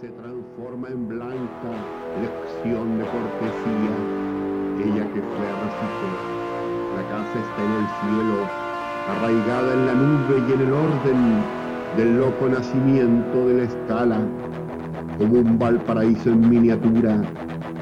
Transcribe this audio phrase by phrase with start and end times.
[0.00, 1.70] se transforma en blanca
[2.20, 3.94] lección de cortesía.
[4.80, 6.08] Ella que fue recitó.
[6.96, 8.36] La casa está en el cielo,
[9.08, 11.44] arraigada en la nube y en el orden
[11.96, 14.18] del loco nacimiento de la escala.
[15.18, 17.22] Como un valparaíso en miniatura,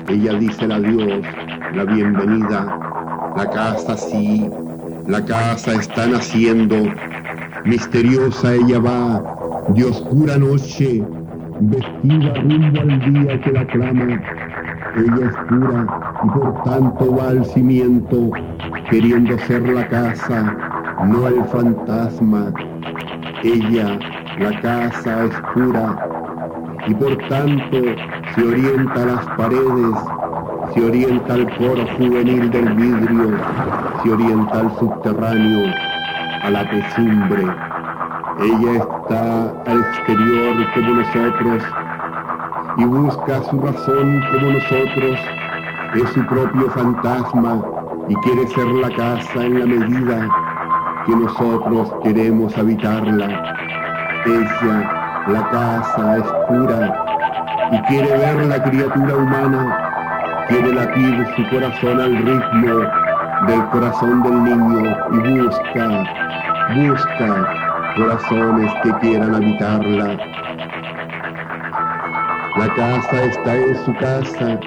[0.09, 1.25] ella dice el adiós,
[1.75, 3.33] la bienvenida.
[3.37, 4.51] La casa sí,
[5.07, 6.77] la casa está naciendo.
[7.65, 11.03] Misteriosa ella va, de oscura noche,
[11.71, 14.21] vestida rumbo al día que la clama.
[14.97, 15.87] Ella es pura
[16.23, 18.31] y por tanto va al cimiento,
[18.91, 20.57] queriendo ser la casa,
[21.07, 22.53] no el fantasma.
[23.43, 23.99] Ella,
[24.39, 25.97] la casa es pura
[26.87, 27.79] y por tanto
[28.35, 29.97] se orienta a las paredes,
[30.75, 33.39] se orienta al coro juvenil del vidrio,
[34.03, 35.73] se orienta al subterráneo,
[36.43, 37.72] a la techumbre.
[38.41, 41.63] Ella está al exterior como nosotros
[42.79, 45.19] y busca su razón como nosotros.
[45.95, 47.63] Es su propio fantasma
[48.09, 50.29] y quiere ser la casa en la medida
[51.05, 53.27] que nosotros queremos habitarla.
[54.25, 57.05] Ella, la casa, es pura
[57.71, 62.81] y quiere ver la criatura humana, quiere latir su corazón al ritmo
[63.47, 66.05] del corazón del niño y busca,
[66.75, 67.62] busca
[67.97, 70.17] corazones que quieran habitarla.
[72.57, 74.61] La casa está en su casa,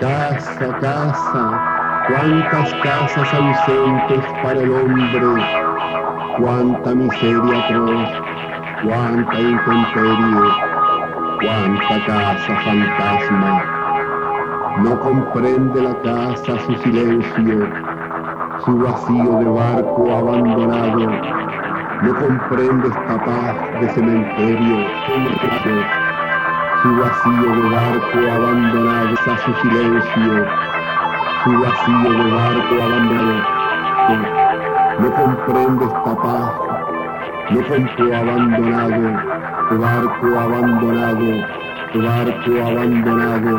[0.00, 5.44] casa, casa, cuántas casas ausentes para el hombre,
[6.38, 8.08] cuánta miseria atroz,
[8.84, 10.50] cuánta intemperie,
[11.40, 13.64] cuánta casa fantasma.
[14.82, 17.68] No comprende la casa su silencio,
[18.64, 21.39] su vacío de barco abandonado
[22.02, 24.86] no comprende esta paz de cementerio,
[26.82, 30.46] su vacío de barco abandonado a su silencio,
[31.44, 33.60] su vacío de barco abandonado.
[34.98, 36.52] No comprende esta paz,
[37.50, 39.02] no comprende abandonado,
[39.68, 41.28] tu barco abandonado,
[41.92, 43.54] tu barco abandonado.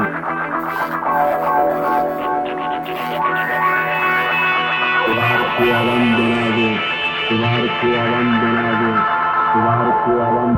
[5.05, 6.40] Tu barco abandonado
[7.31, 8.87] சிவாருக்கு அவந்தனாகு
[9.49, 10.55] சிவாருக்கு அவன்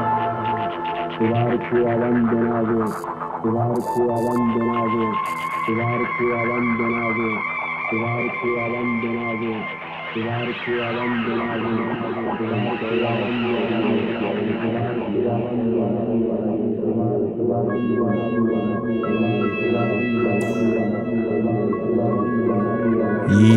[1.15, 2.79] சிவாருக்கு அவந்தனாகு
[3.35, 5.03] சிவாருக்கு அவந்தனாகு
[5.59, 7.27] சிவாருக்கு அவந்தனாகு
[7.89, 9.51] சிவாருக்கு அவந்தனாகு
[10.13, 11.73] சிவாருக்கு அவந்தனாகு
[12.39, 14.43] சிவாருக்கு அவந்தனாகு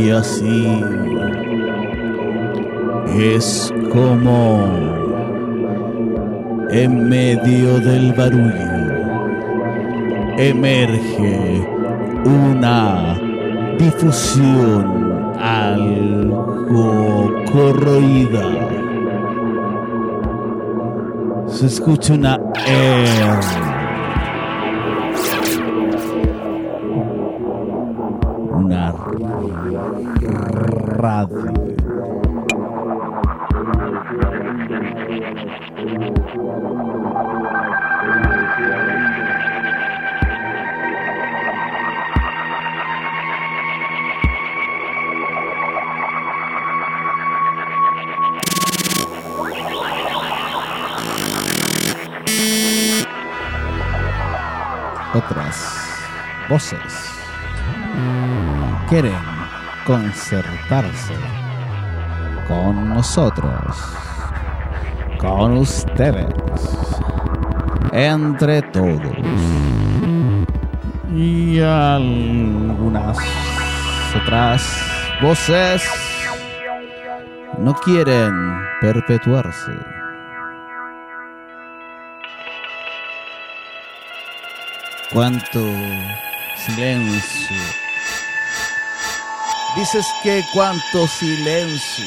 [0.06, 0.54] யசீ
[3.18, 4.60] es como
[6.70, 8.76] en medio del barullo
[10.38, 11.66] emerge
[12.24, 13.18] una
[13.78, 18.44] difusión algo corroída.
[21.46, 23.40] Se escucha una R.
[28.52, 28.92] Una
[30.98, 31.65] radio.
[56.48, 57.16] Voces
[58.88, 59.18] quieren
[59.84, 61.14] concertarse
[62.46, 63.76] con nosotros,
[65.18, 66.32] con ustedes,
[67.92, 69.16] entre todos.
[71.12, 73.18] Y algunas
[74.22, 74.62] otras
[75.20, 75.82] voces
[77.58, 78.34] no quieren
[78.80, 79.72] perpetuarse.
[85.12, 85.60] Cuánto
[86.64, 87.56] silencio.
[89.76, 92.04] Dices que cuánto silencio.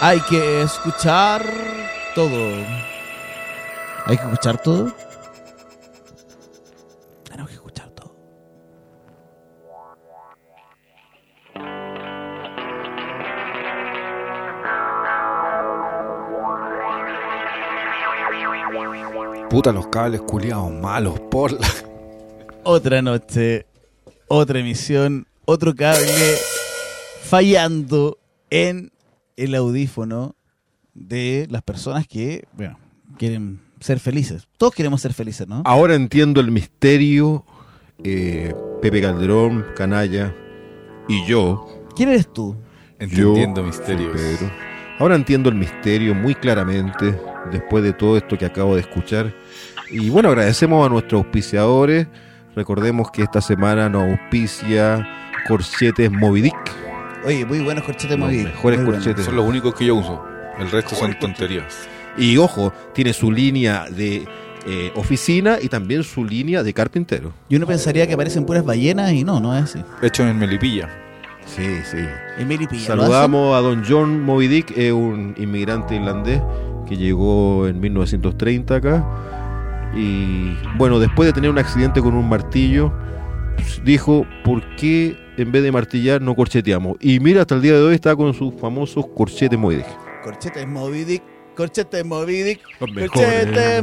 [0.00, 1.44] Hay que escuchar
[2.14, 2.64] todo.
[4.06, 4.94] Hay que escuchar todo.
[19.58, 21.66] Puta los cables culiados malos, por la...
[22.62, 23.66] Otra noche,
[24.28, 26.36] otra emisión, otro cable
[27.24, 28.18] fallando
[28.50, 28.92] en
[29.36, 30.36] el audífono
[30.94, 32.78] de las personas que bueno,
[33.16, 34.46] quieren ser felices.
[34.58, 35.62] Todos queremos ser felices, ¿no?
[35.64, 37.44] Ahora entiendo el misterio,
[38.04, 40.36] eh, Pepe Calderón, Canalla
[41.08, 41.66] y yo.
[41.96, 42.54] ¿Quién eres tú?
[43.00, 44.12] Entendiendo yo, misterios.
[44.12, 44.52] Pedro.
[45.00, 47.18] Ahora entiendo el misterio muy claramente
[47.50, 49.32] después de todo esto que acabo de escuchar.
[49.90, 52.06] Y bueno, agradecemos a nuestros auspiciadores.
[52.54, 55.06] Recordemos que esta semana nos auspicia
[55.46, 56.54] Corchetes Movidic.
[57.24, 58.44] Oye, muy buenos corchetes Los Moby.
[58.44, 59.24] mejores Muy buenos.
[59.24, 60.24] Son los únicos que yo uso.
[60.58, 61.88] El resto son tonterías.
[62.16, 64.26] Y ojo, tiene su línea de
[64.66, 67.32] eh, oficina y también su línea de carpintero.
[67.48, 69.84] Y uno pensaría que aparecen puras ballenas y no, no es así.
[70.02, 70.88] Hecho en Melipilla.
[71.46, 71.98] Sí, sí.
[72.38, 72.94] Emily Pilla.
[72.94, 76.42] ¿lo Saludamos a don John Movidic, es un inmigrante irlandés
[76.88, 79.04] que llegó en 1930 acá.
[79.94, 82.92] Y bueno, después de tener un accidente con un martillo,
[83.84, 86.96] dijo, ¿por qué en vez de martillar no corcheteamos?
[87.00, 89.86] Y mira, hasta el día de hoy está con sus famosos corchetes Movidic.
[90.22, 91.22] Corchetes Moby Dick.
[91.56, 92.60] Corchetes Moby Dick.
[92.80, 93.10] Los mejores.
[93.10, 93.82] Corchetes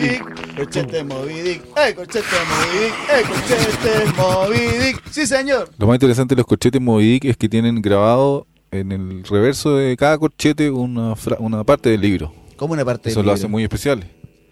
[0.00, 0.22] Dick.
[0.56, 1.62] Corchetes Moby Dick.
[1.76, 2.94] ¡Eh, corchetes Moby Dick!
[3.08, 5.02] ¡Eh, corchetes Moby Dick!
[5.10, 5.70] ¡Sí, señor!
[5.78, 9.96] Lo más interesante de los corchetes Movidic es que tienen grabado en el reverso de
[9.96, 12.32] cada corchete una, fra- una parte del libro.
[12.56, 13.40] ¿Cómo una parte Eso del lo libro?
[13.44, 14.04] hace muy especial.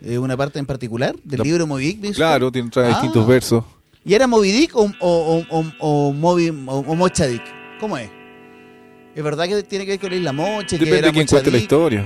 [0.03, 2.01] Eh, ¿Una parte en particular del La- libro Moby Dick?
[2.01, 2.91] dice Claro, tiene trae Ah.
[2.91, 3.65] distintos versos.
[4.05, 7.43] ¿Y era Moby Dick o, o, o, o, o Moby, o, o Mocha Dick?
[7.81, 8.11] ¿Cómo es?
[9.15, 10.79] ¿Es verdad que tiene que ver con la Mocha?
[10.79, 12.05] que Depende era de quién cuente la historia.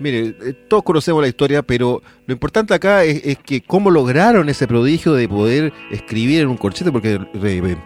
[0.00, 4.48] Mire, eh, todos conocemos la historia, pero lo importante acá es, es que cómo lograron
[4.48, 7.76] ese prodigio de poder escribir en un corchete, porque eh, eh,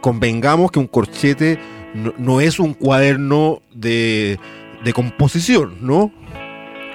[0.00, 1.58] convengamos que un corchete
[1.94, 4.38] no, no es un cuaderno de,
[4.84, 6.12] de composición, ¿no?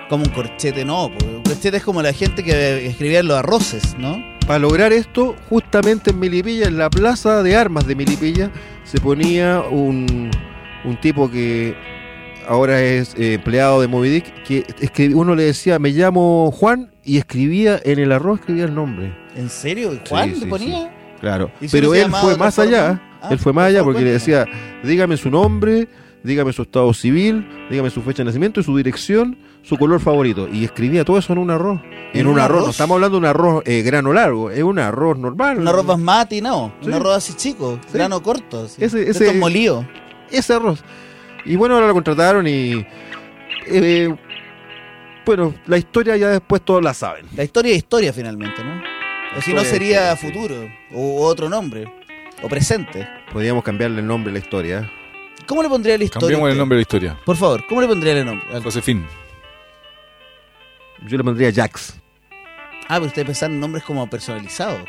[0.09, 1.07] Como un corchete, no.
[1.07, 4.17] Un corchete es como la gente que escribía en los arroces, ¿no?
[4.47, 8.51] Para lograr esto, justamente en Milipilla, en la plaza de armas de Milipilla,
[8.83, 10.31] se ponía un,
[10.83, 11.75] un tipo que
[12.47, 16.91] ahora es eh, empleado de Moby Dick, que escribía- uno le decía, me llamo Juan,
[17.05, 19.15] y escribía en el arroz, escribía el nombre.
[19.35, 19.99] ¿En serio?
[20.09, 20.91] ¿Juan Sí, le sí, ponía?
[21.21, 22.71] Claro, ¿Y si pero él fue más forma?
[22.71, 23.01] allá.
[23.21, 24.45] Ah, él fue por allá favor, porque le decía,
[24.83, 25.87] dígame su nombre,
[26.23, 30.47] dígame su estado civil, dígame su fecha de nacimiento y su dirección, su color favorito.
[30.51, 31.81] Y escribía todo eso en un arroz.
[32.13, 32.63] En, un, arroz?
[32.65, 35.59] no estamos hablando de un arroz eh, grano largo, es un arroz normal.
[35.59, 36.73] Un arroz basmati, no.
[36.81, 36.87] Sí.
[36.87, 37.93] Un arroz así chico, Sí.
[37.97, 38.63] grano corto.
[38.65, 38.83] así.
[38.83, 39.85] Ese- ese- estos molidos.
[40.31, 40.83] Ese arroz.
[41.45, 42.85] Y bueno, ahora lo contrataron y...
[43.67, 44.15] eh,
[45.25, 47.25] bueno, la historia ya después todos la saben.
[47.35, 48.81] La historia es historia finalmente, ¿no?
[49.37, 50.55] O si no sería futuro,
[50.91, 51.85] o otro nombre,
[52.41, 53.07] o presente.
[53.31, 54.91] Podríamos cambiarle el nombre a la historia.
[55.45, 56.27] ¿Cómo le pondría la historia?
[56.27, 57.17] Cambiemos el nombre de la historia.
[57.25, 58.47] Por favor, ¿cómo le pondría el nombre?
[58.53, 59.05] Al- Josefín.
[61.07, 61.95] Yo le pondría Jax.
[62.87, 64.81] Ah, pero ustedes pensaron en nombres como personalizados.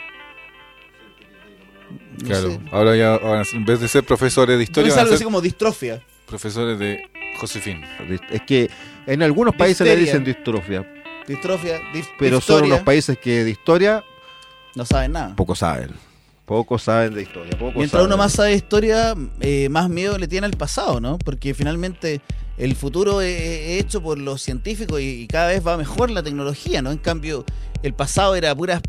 [2.20, 2.50] No Claro.
[2.50, 2.61] sé.
[2.73, 5.19] Ahora ya, ahora, en vez de ser profesores de historia, pensaba van algo a así
[5.20, 6.02] ser como distrofia.
[6.26, 7.08] profesores de
[7.38, 7.82] Josefín.
[8.31, 8.70] Es que
[9.06, 10.12] en algunos países le Difteria.
[10.20, 10.93] dicen distrofia,
[11.26, 12.75] Distrofia, dif- pero son diftoria.
[12.75, 14.05] unos países que de historia
[14.75, 15.35] No saben nada.
[15.37, 15.91] poco saben.
[16.50, 17.56] Poco saben de historia.
[17.61, 18.06] Mientras saben.
[18.06, 21.17] uno más sabe de historia, eh, más miedo le tiene al pasado, ¿no?
[21.17, 22.23] Porque finalmente
[22.58, 26.82] el futuro es, hecho por los científicos y, y cada vez va mejor la tecnología,
[26.82, 26.91] ¿no?
[26.91, 27.44] En cambio,
[27.85, 28.82] el pasado era puras,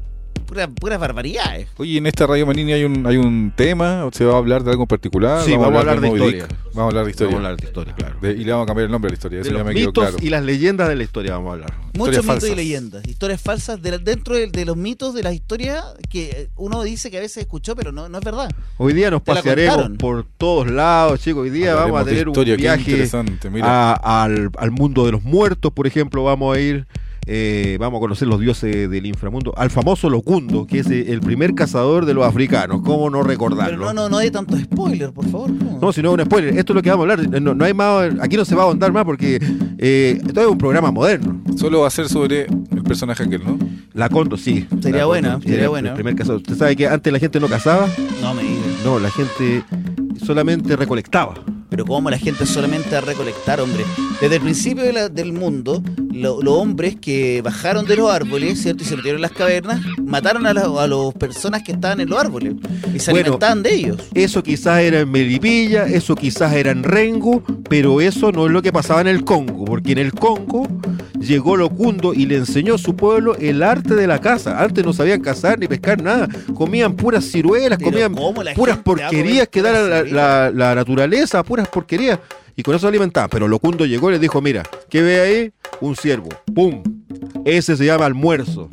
[0.51, 1.68] puras, puras barbaridades.
[1.77, 4.71] Oye, en esta Radio Manini hay un, hay un tema, ¿se va a hablar de
[4.71, 5.45] algo en particular?
[5.45, 6.44] Sí, vamos a hablar de historia.
[6.48, 6.57] Dick.
[6.74, 7.36] Vamos a hablar de historia.
[7.36, 8.15] Vamos a hablar de historia, claro.
[8.22, 9.74] De- y le vamos a cambiar el nombre de la historia, De eso ya me
[9.74, 10.17] quedó mitos claro.
[10.22, 11.74] y las leyendas de la historia vamos a hablar.
[11.93, 12.50] Muchos mitos falsas.
[12.50, 16.50] y leyendas, historias falsas de la- dentro de, de los mitos de la historia que
[16.58, 18.50] uno dice que a veces escuchó, pero no, no es verdad.
[18.77, 21.43] Hoy día nos Te pasearemos por todos lados, chicos.
[21.43, 23.93] Hoy día vamos a tener un historia, viaje interesante, mira.
[23.93, 26.25] a- al, al mundo de los muertos, por ejemplo.
[26.25, 26.88] Vamos a ir,
[27.28, 29.54] eh, vamos a conocer los dioses del inframundo.
[29.58, 32.82] Al famoso Locundo, que es eh, el primer cazador de los africanos.
[32.84, 33.78] ¿Cómo no recordarlo?
[33.80, 35.50] Pero no, no, no hay tanto spoiler, por favor.
[35.51, 35.80] no.
[35.82, 37.42] No, si no es un spoiler, esto es lo que vamos a hablar.
[37.42, 39.40] No, no hay más, aquí no se va a ahondar más porque
[39.78, 41.42] eh, esto es un programa moderno.
[41.58, 43.58] Solo va a ser sobre el personaje aquel, ¿no?
[43.94, 44.68] La Condo, sí.
[44.82, 45.90] Sería La buena, Condo, sería era buena.
[45.90, 46.38] El primer cazador.
[46.42, 47.88] Usted sabe que antes la gente no cazaba,
[48.22, 48.66] No me digas.
[48.86, 49.63] no, la gente
[50.24, 51.36] solamente recolectaba.
[51.70, 53.86] Pero cómo la gente solamente a recolectar, hombre.
[54.20, 57.11] Desde el principio de la- del mundo, lo- los hombres que
[57.44, 58.84] bajaron de los árboles, ¿cierto?
[58.84, 62.10] Y se metieron en las cavernas, mataron a, la- a las personas que estaban en
[62.10, 62.53] los árboles.
[62.94, 63.98] Y se Bueno, alimentaban de ellos.
[64.13, 68.62] Eso quizás era en Melipilla, eso quizás era en Rengo, pero eso no es lo
[68.62, 70.68] que pasaba en el Congo, porque en el Congo
[71.20, 74.62] llegó Locundo y le enseñó a su pueblo el arte de la caza.
[74.62, 78.77] Antes no sabían cazar ni pescar nada, comían puras ciruelas, Pero comían ¿cómo la puras
[78.77, 80.12] porquerías que da la, ciruelas?
[80.12, 82.20] la- la naturaleza, puras porquerías.
[82.56, 83.30] Y con eso se alimentaban.
[83.30, 85.51] Pero Locundo llegó y les dijo, mira, ¿qué ve ahí?
[85.80, 86.27] Un ciervo.
[86.53, 86.84] ¡Pum!
[87.45, 88.69] Ese se llama almuerzo.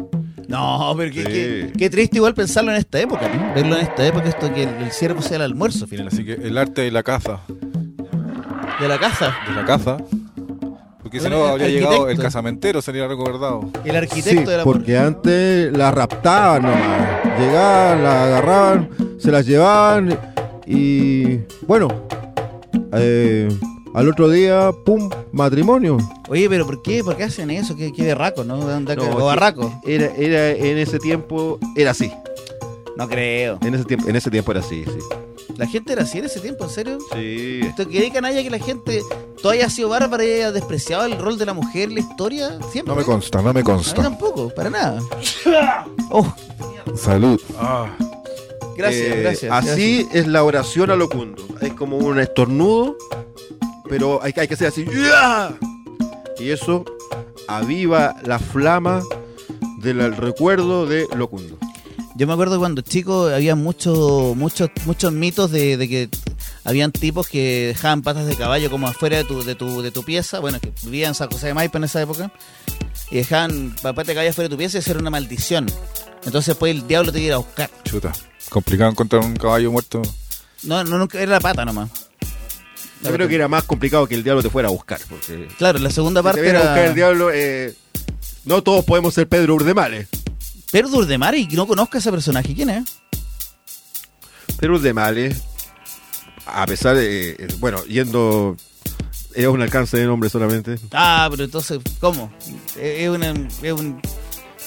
[0.48, 1.28] No, pero qué, Sí.
[1.28, 3.54] qué- qué triste igual pensarlo en esta época, ¿no?
[3.54, 6.14] Verlo en esta época, esto que el, el ciervo sea el almuerzo, finalmente.
[6.16, 7.40] Así que el arte de la caza,
[8.80, 9.34] De la caza.
[9.48, 9.96] de la caza.
[11.02, 13.70] Porque si no habría llegado el casamentero, sería recordado.
[13.84, 17.38] El Sí, arquitecto de la porque antes la raptaban nomás.
[17.38, 20.18] Llegaban, la agarraban, se las llevaban
[20.66, 21.88] y bueno,
[22.92, 23.48] eh,
[23.94, 25.98] al otro día, pum, matrimonio.
[26.28, 27.02] Oye, pero ¿por qué?
[27.02, 27.74] ¿Por qué hacen eso?
[27.76, 28.58] ¿Qué, qué berraco, no?
[28.66, 29.80] ¿De dónde- No, o barraco?
[29.84, 32.12] Era, era en ese tiempo, era así.
[32.96, 33.58] No creo.
[33.62, 34.98] En ese tiempo, en ese tiempo era así, sí.
[35.56, 36.64] ¿La gente era así en ese tiempo?
[36.64, 36.98] ¿En serio?
[37.12, 37.60] Sí.
[37.64, 39.02] ¿Esto que canalla que la gente
[39.42, 42.58] todavía ha sido bárbara y haya despreciado el rol de la mujer en la historia?
[42.70, 42.92] Siempre.
[42.92, 44.02] No me consta, no me A mí consta.
[44.02, 45.02] tampoco, para nada.
[46.10, 46.26] Oh,
[46.94, 47.40] Salud.
[48.76, 49.52] gracias, Eh, gracias.
[49.52, 51.42] Así es la oración a locundo.
[51.60, 52.96] Es como un estornudo,
[53.88, 54.84] pero hay, que- hay que hacer así.
[54.84, 55.56] ¡Ya!
[56.38, 56.84] Y eso
[57.46, 59.02] aviva la flama
[59.78, 61.56] del recuerdo de locundo.
[62.16, 66.08] Yo me acuerdo cuando chico había muchos muchos muchos mitos de, de que
[66.64, 70.02] habían tipos que dejaban patas de caballo como afuera de tu, de tu, de tu
[70.02, 72.32] pieza, bueno, que vivían en San José de Maipa en esa época,
[73.10, 75.66] y dejaban patas de caballo afuera de tu pieza y eso era una maldición.
[76.24, 77.70] Entonces después el diablo te iba a buscar.
[77.84, 78.12] Chuta.
[78.50, 80.02] Complicado encontrar un caballo muerto.
[80.64, 81.88] No, no, nunca, era la pata nomás.
[83.02, 85.00] Yo creo que era más complicado que el diablo te fuera a buscar.
[85.08, 86.88] Porque Claro, la segunda si te parte viene a buscar era...
[86.88, 87.74] el diablo, eh,
[88.44, 90.08] no todos podemos ser Pedro Urdemales.
[90.72, 92.54] Pedro Durdemar y no conozco a ese personaje.
[92.54, 92.84] ¿Quién es?
[94.58, 95.42] Pedro Urdemales,
[96.46, 98.56] a pesar de, eh, bueno, yendo,
[99.34, 100.78] es un alcance de nombre solamente.
[100.92, 102.32] Ah, pero entonces, ¿cómo?
[102.76, 104.00] Es una- es un...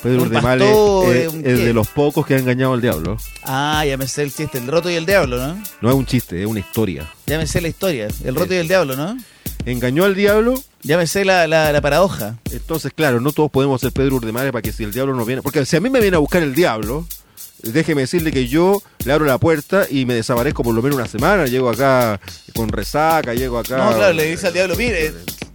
[0.04, 3.18] Pedro pastor, es, es de los pocos que ha engañado al diablo.
[3.44, 5.62] Ah, ya me sé el chiste, el roto y el diablo, ¿no?
[5.82, 7.08] No es un chiste, es una historia.
[7.28, 9.16] Ya me sé la historia, el roto y el diablo, ¿no?
[9.66, 12.38] Engañó al diablo, Ya me sé la, la, la paradoja.
[12.52, 15.44] entonces claro, no todos podemos ser Pedro Urdemales para que si el diablo no viene,
[15.44, 17.06] porque si a mí me viene a buscar el diablo,
[17.62, 21.08] déjeme decirle que yo le abro la puerta y me desaparezco por lo menos una
[21.08, 22.20] semana, llego acá
[22.56, 23.78] con resaca, llego acá.
[23.78, 25.14] No, claro, le dice al diablo, mire,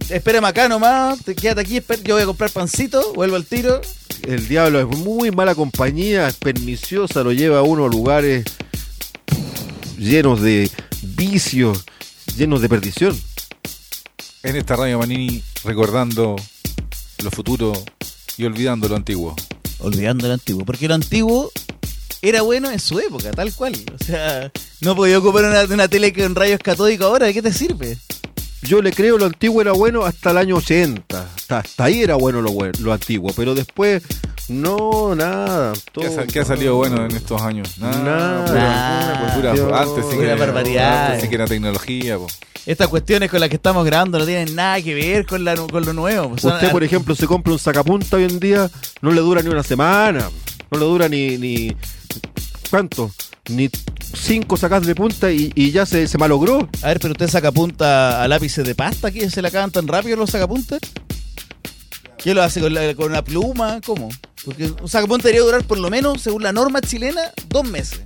[0.09, 3.81] espérame acá nomás, te, quédate aquí, yo voy a comprar pancito, vuelvo al tiro.
[4.23, 8.43] El diablo es muy mala compañía, es perniciosa, lo lleva a uno a lugares
[9.97, 10.69] llenos de
[11.01, 11.83] vicios,
[12.35, 13.19] llenos de perdición.
[14.43, 16.35] En esta radio Manini, recordando
[17.23, 17.73] lo futuro
[18.37, 19.35] y olvidando lo antiguo.
[19.79, 21.51] Olvidando lo antiguo, porque lo antiguo
[22.21, 23.75] era bueno en su época, tal cual.
[23.93, 27.53] O sea, no podía ocupar una, una tele con rayos catódicos ahora, ¿de qué te
[27.53, 27.97] sirve?
[28.63, 31.21] Yo le creo lo antiguo era bueno hasta el año 80.
[31.35, 34.03] Hasta, hasta ahí era bueno lo, lo antiguo, pero después
[34.49, 35.73] no, nada.
[35.93, 37.77] ¿Qué ha, qué salido bueno en estos años?
[37.77, 38.45] Nada.
[38.45, 39.35] pura- Nada.
[39.35, 41.05] pura- Dios, antes sí que pura barbaridad.
[41.07, 42.17] antes sí que era tecnología.
[42.17, 42.27] po.
[42.65, 45.85] Estas cuestiones con las que estamos grabando no tienen nada que ver con, la, con
[45.85, 46.29] lo nuevo.
[46.31, 48.69] pues, son- Usted, por ejemplo, se compra un sacapunta hoy en día,
[49.01, 50.29] no le dura ni una semana.
[50.71, 51.37] No le dura ni.
[51.37, 51.75] ni
[52.69, 53.11] ¿Cuánto?
[53.49, 53.69] Ni
[54.13, 56.69] cinco sacas de punta y, y ya se, se malogró.
[56.81, 59.87] A ver, pero usted saca punta a lápices de pasta que se le acaban tan
[59.87, 60.79] rápido los sacapuntas.
[62.17, 63.79] ¿Qué lo hace con, la- con una pluma?
[63.85, 64.09] ¿Cómo?
[64.43, 68.01] Porque un sacapunta debería durar por lo menos, según la norma chilena, dos meses.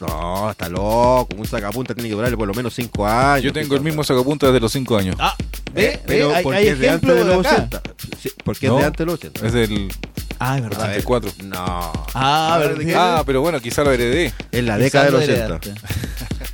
[0.00, 1.28] No, está loco.
[1.36, 3.44] Un sacapunta tiene que durarle por lo menos cinco años.
[3.44, 5.16] Yo tengo el mismo sacapunta desde los 5 años.
[5.18, 5.34] Ah,
[5.72, 7.68] ve, Eh, pero hay, porque hay es de de los acá.
[7.70, 7.82] 80.
[8.20, 9.46] Sí, porque No, es de antes de los 80.
[9.46, 9.92] Es del
[10.38, 10.82] Ah, es verdad.
[10.82, 11.32] A ver, 84.
[11.44, 11.92] No.
[12.14, 13.18] Ah, ver, ¿verdad?
[13.18, 14.32] Ah, pero bueno, quizá lo heredé.
[14.52, 15.44] En la década de lo los 80.
[15.44, 15.74] heredaste.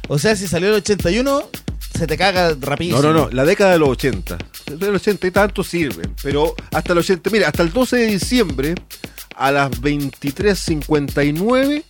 [0.08, 1.42] O sea, si salió el 81,
[1.96, 3.02] se te caga rapidísimo.
[3.02, 4.38] No, no, no, la década de los 80.
[4.66, 8.06] De los 80 y tanto sirven, pero hasta el 80, mira, hasta el 12 de
[8.06, 8.74] diciembre
[9.36, 11.84] a las 23.59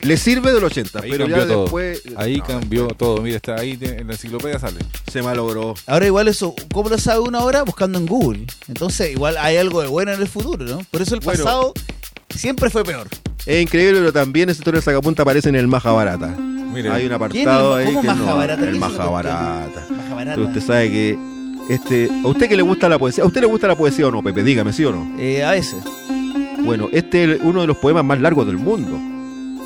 [0.00, 1.62] le sirve del 80, Ahí pero ya todo.
[1.62, 3.20] después Ahí no, cambió todo.
[3.20, 4.78] Mira, está ahí en la enciclopedia sale.
[5.10, 5.74] se malogró.
[5.86, 7.62] Ahora igual eso, ¿cómo lo sabe uno ahora?
[7.62, 8.46] Buscando en Google.
[8.68, 10.78] Entonces igual hay algo de bueno en el futuro, ¿no?
[10.90, 11.42] Por eso el Bueno.
[11.44, 11.72] pasado
[12.34, 13.08] siempre fue peor.
[13.46, 16.28] Es increíble, pero también esa historia del sacapunta aparece en el Majabarata.
[16.28, 18.62] Mire, Hay un ¿Quién apartado ahí cómo que no, Majabarata?
[18.62, 19.86] ¿Qué el Majabarata.
[19.90, 20.34] Majabarata.
[20.36, 21.18] Pero usted sabe que
[21.70, 23.24] este, ¿a usted que le gusta la poesía?
[23.24, 24.42] ¿A usted le gusta la poesía o no, Pepe?
[24.42, 25.18] Dígame, ¿sí o no?
[25.18, 25.82] Eh, a veces.
[26.62, 28.98] Bueno, este es uno de los poemas más largos del mundo.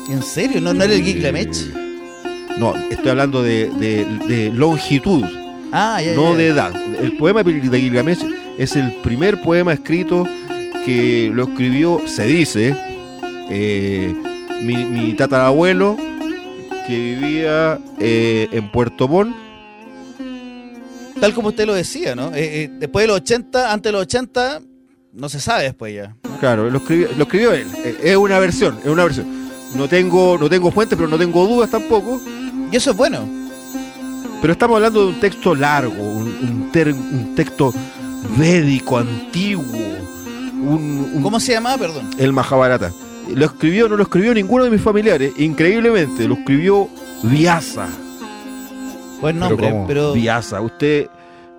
[0.09, 0.61] ¿En serio?
[0.61, 1.69] ¿No, no era el Gilgamesh?
[2.57, 5.23] No, estoy hablando de, de- de longitud,
[5.71, 6.37] Ah, ya, no ya.
[6.37, 6.73] de edad.
[7.01, 8.19] El poema de Gilgamesh
[8.57, 10.27] es el primer poema escrito
[10.85, 12.75] que lo escribió, se dice,
[13.49, 14.13] eh,
[14.61, 15.97] mi, mi tatarabuelo
[16.85, 19.35] que vivía eh, en Puerto Montt.
[21.19, 22.27] Tal como usted lo decía, ¿no?
[22.35, 24.61] Eh, eh, después de los 80, antes de los 80,
[25.13, 26.15] no se sabe después ya.
[26.39, 27.67] Claro, lo escribió, lo escribió él.
[27.85, 29.42] Eh, Es una versión, es una versión.
[29.75, 32.21] No tengo, no tengo fuentes, pero no tengo dudas tampoco.
[32.71, 33.19] Y eso es bueno.
[34.41, 37.73] Pero estamos hablando de un texto largo, un, un ter- un texto
[38.37, 39.63] védico, antiguo.
[40.61, 41.77] Un, un- ¿Cómo se llama?
[41.77, 42.09] Perdón.
[42.17, 42.91] el Mahabharata.
[43.33, 45.31] Lo escribió, no lo escribió ninguno de mis familiares.
[45.37, 46.89] Increíblemente, lo escribió
[47.23, 47.87] Vyasa.
[49.21, 50.11] Buen nombre, pero...
[50.13, 50.59] Vyasa.
[50.61, 51.07] Usted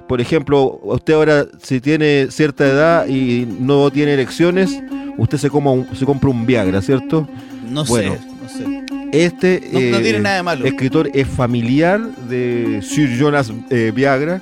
[0.09, 4.71] por ejemplo, usted ahora si tiene cierta edad y no tiene elecciones,
[5.17, 7.29] usted se, coma un- se compra un Viagra, ¿cierto?
[7.71, 8.15] No Bueno.
[8.15, 8.85] sé, no sé.
[9.13, 10.65] Este No- no tiene nada de malo.
[10.67, 14.41] escritor es familiar de Sir Jonas eh, Viagra,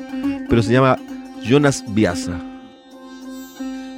[0.49, 0.99] pero se llama
[1.45, 2.41] Jonas Biasa.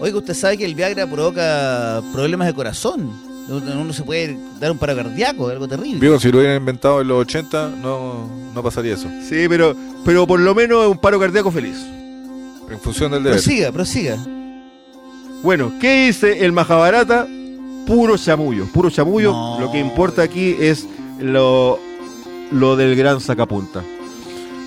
[0.00, 3.10] Oiga, usted sabe que el Viagra provoca problemas de corazón.
[3.48, 6.00] Uno uno se puede dar un paro cardíaco, algo terrible.
[6.00, 9.08] Digo, si lo hubieran inventado en los 80, no, no pasaría eso.
[9.28, 11.76] Sí, pero, pero por lo menos es un paro cardíaco feliz.
[12.70, 13.38] En función del deber.
[13.38, 14.18] Prosiga, prosiga.
[15.42, 17.26] Bueno, ¿qué dice el Mahabharata?
[17.86, 19.32] Puro chamullo, puro chamullo.
[19.32, 19.60] No.
[19.60, 20.86] Lo que importa aquí es
[21.20, 21.78] lo,
[22.50, 23.82] lo del gran sacapunta.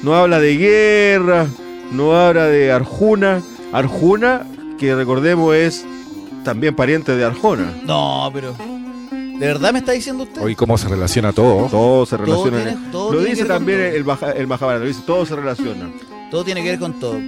[0.03, 1.48] No habla de guerra,
[1.91, 3.41] no habla de Arjuna.
[3.74, 4.46] Arjuna,
[4.77, 5.84] que recordemos es
[6.48, 7.74] también pariente de Arjona.
[7.86, 8.56] No, pero.
[9.12, 10.42] ¿De verdad me está diciendo usted?
[10.42, 11.68] Oye, cómo se relaciona todo.
[11.68, 12.63] Todo se relaciona.
[12.63, 13.88] tiene- todo lo dice también todo.
[13.98, 15.92] el, Maha- el Mahabharata, lo dice, todo se relaciona.
[16.32, 17.20] Todo tiene que ver con todo.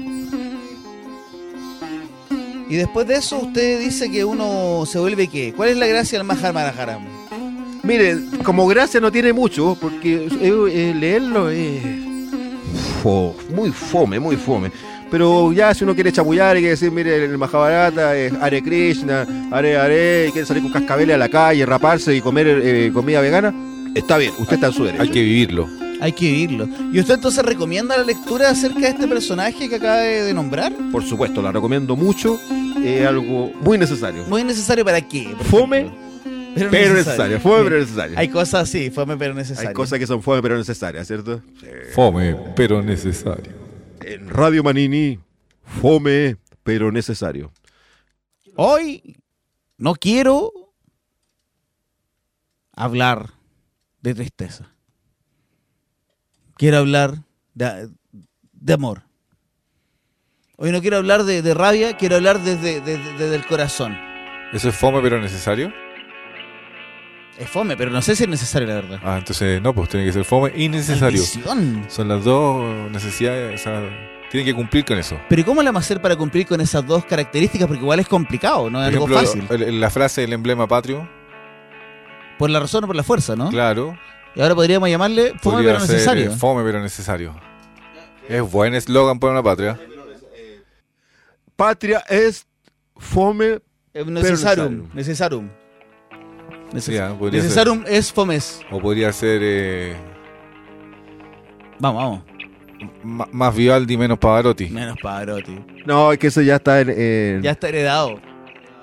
[2.70, 5.54] Y después de eso, usted dice que uno se vuelve qué?
[5.54, 7.00] ¿Cuál es la gracia del Mahabharata?
[7.84, 11.82] Mire, como gracia no tiene mucho, porque eh, eh, leerlo es
[13.04, 14.72] fo- muy fome, muy fome.
[15.12, 19.26] Pero ya si uno quiere chapullar y quiere decir, mire, el Mahabharata es Hare Krishna,
[19.52, 23.20] Hare Hare, y quiere salir con cascabeles a la calle, raparse y comer eh, comida
[23.22, 23.54] vegana,
[23.96, 25.02] está bien, usted está en su derecho.
[25.02, 25.68] Hay que vivirlo.
[26.02, 26.70] Hay que vivirlo.
[26.94, 30.72] ¿Y usted entonces recomienda la lectura acerca de este personaje que acaba de de nombrar?
[30.92, 32.40] Por supuesto, la recomiendo mucho,
[32.84, 34.24] es algo muy necesario.
[34.28, 35.36] Muy necesario para qué?
[35.50, 35.92] Fome,
[36.56, 36.70] ejemplo?
[36.72, 38.18] Pero necesario, fome pero necesario.
[38.18, 39.70] Hay cosas así, fome pero necesario.
[39.70, 41.42] Hay cosas que son fome pero necesarias, ¿cierto?
[41.94, 43.59] Fome, pero necesario.
[44.10, 45.20] En Radio Manini,
[45.82, 47.52] fome pero necesario.
[48.56, 49.18] Hoy
[49.78, 50.52] no quiero
[52.74, 53.30] hablar
[54.02, 54.74] de tristeza.
[56.56, 57.24] Quiero hablar
[57.54, 57.90] de,
[58.52, 59.04] de amor.
[60.58, 63.96] Hoy no quiero hablar de, de rabia, quiero hablar desde, desde- desde el corazón.
[64.52, 65.72] ¿Eso es fome, pero necesario?
[67.40, 69.00] Es fome, pero no sé si es necesario, la verdad.
[69.04, 71.06] Ah, entonces no, pues tiene que ser fome y necesario.
[71.22, 71.86] Maldición.
[71.88, 73.82] Son las dos necesidades, o sea,
[74.30, 75.18] tienen que cumplir con eso.
[75.30, 77.66] Pero ¿cómo la vamos a hacer para cumplir con esas dos características?
[77.68, 79.64] Porque igual es complicado, no es Por algo ejemplo, fácil.
[79.68, 81.08] el- la frase del emblema patrio,
[82.38, 83.50] Por la razón o por la fuerza, ¿no?
[83.50, 83.98] claro,
[84.36, 86.32] Y ahora podríamos llamarle fome podría pero ser, necesario.
[86.32, 87.36] eh, fome pero necesario.
[88.28, 89.80] Es buen eslogan para una patria.
[91.56, 92.46] Patria es
[92.98, 93.60] fome.
[93.94, 94.88] Eh, Necessarum.
[94.94, 95.50] necesario.
[96.74, 98.62] Neces- Sí, ah, podría Necessarum es fomes.
[98.72, 99.96] O podría ser eh,
[101.80, 102.22] Vamos, vamos.
[103.04, 104.68] ma- más Vivaldi, menos Pavarotti.
[104.70, 105.58] Menos Pavarotti.
[105.86, 106.90] No, es que eso ya está en.
[106.90, 108.20] en- Ya está heredado.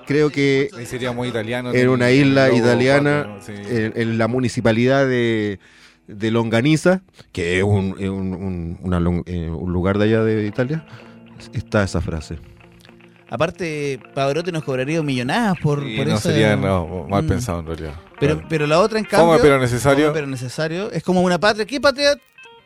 [0.05, 1.73] Creo que Ahí sería muy italiano.
[1.73, 3.51] en una isla logo italiana, sí.
[3.53, 5.59] en, en la municipalidad de,
[6.07, 7.01] de Longaniza,
[7.33, 10.85] que es un, un- un- una eh, un lugar de allá de Italia,
[11.53, 12.37] está esa frase.
[13.29, 17.27] Aparte, Pavarotti nos cobraría millonadas por, Sí, por no esa- sería no, mal Mm.
[17.27, 17.93] pensado en realidad.
[18.19, 18.47] Pero, Claro.
[18.49, 19.27] pero la otra, en cambio.
[19.27, 20.05] Fome pero necesario.
[20.07, 20.91] fome pero necesario.
[20.91, 21.65] Es como una patria.
[21.65, 22.15] ¿Qué patria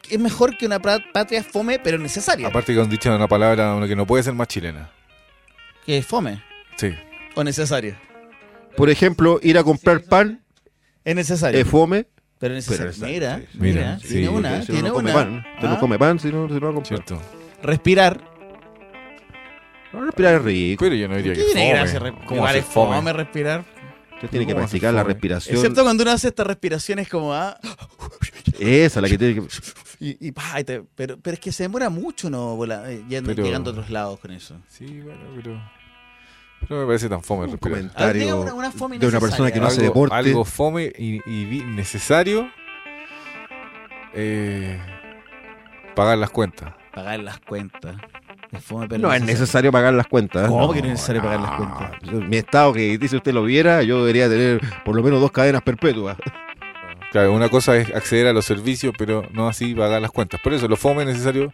[0.09, 2.47] es mejor que una patria fome pero necesaria?
[2.47, 4.91] Aparte que han dicho una palabra una que no puede ser más chilena.
[5.85, 6.43] Que es fome
[6.77, 6.91] Sí.
[7.35, 7.99] o necesaria.
[8.77, 10.41] Por ejemplo, ir a comprar pan
[11.03, 11.59] Es necesario.
[11.59, 12.05] es fome.
[12.39, 12.91] pero necesario.
[12.99, 15.19] pero mira, sí, mira, Mira, tiene sí, una, porque si tiene no, come una.
[15.19, 15.45] pan.
[15.55, 16.85] Usted no Ah, come pan si no, si no va a comprar.
[16.87, 17.21] Cierto.
[17.61, 18.30] Respirar.
[19.93, 20.85] No, respirar es rico.
[20.85, 21.73] Pero yo no diría ¿Qué que tiene fome.
[21.79, 21.99] gracia?
[21.99, 22.95] re- ¿Cómo hacer es fome?
[22.97, 23.13] fome?
[23.13, 23.65] respirar.
[24.15, 25.13] Usted tiene que ¿Cómo practicar la fome?
[25.13, 25.55] respiración.
[25.55, 27.57] Excepto cuando uno hace estas respiraciones como ah,
[28.59, 29.41] Esa, la que tiene que.
[29.99, 33.03] y, y, pa, y te- pero, pero es que se demora mucho no Vola- eh,
[33.09, 34.57] yendo- Pero- llegando a otros lados con eso.
[34.67, 35.61] Sí, bueno, pero.
[36.67, 37.73] Pero me parece tan fome Un respirar.
[37.79, 40.15] A ver, comentario diga una- una fome de una persona que no hace algo, deporte.
[40.15, 42.47] algo fome y, y vi- necesario.
[44.13, 44.79] eh,
[45.95, 46.73] pagar las cuentas.
[46.93, 47.95] Pagar las cuentas.
[48.51, 50.47] Es fome, pero No es necesario pagar las cuentas.
[50.49, 51.91] ¿Cómo que no es necesario pagar las cuentas?
[52.29, 55.61] Mi estado que dice usted lo viera, yo debería tener por lo menos dos cadenas
[55.61, 56.17] perpetuas.
[57.11, 60.39] Claro, una cosa es acceder a los servicios, pero no así pagar las cuentas.
[60.41, 61.51] Por eso, lo fome necesario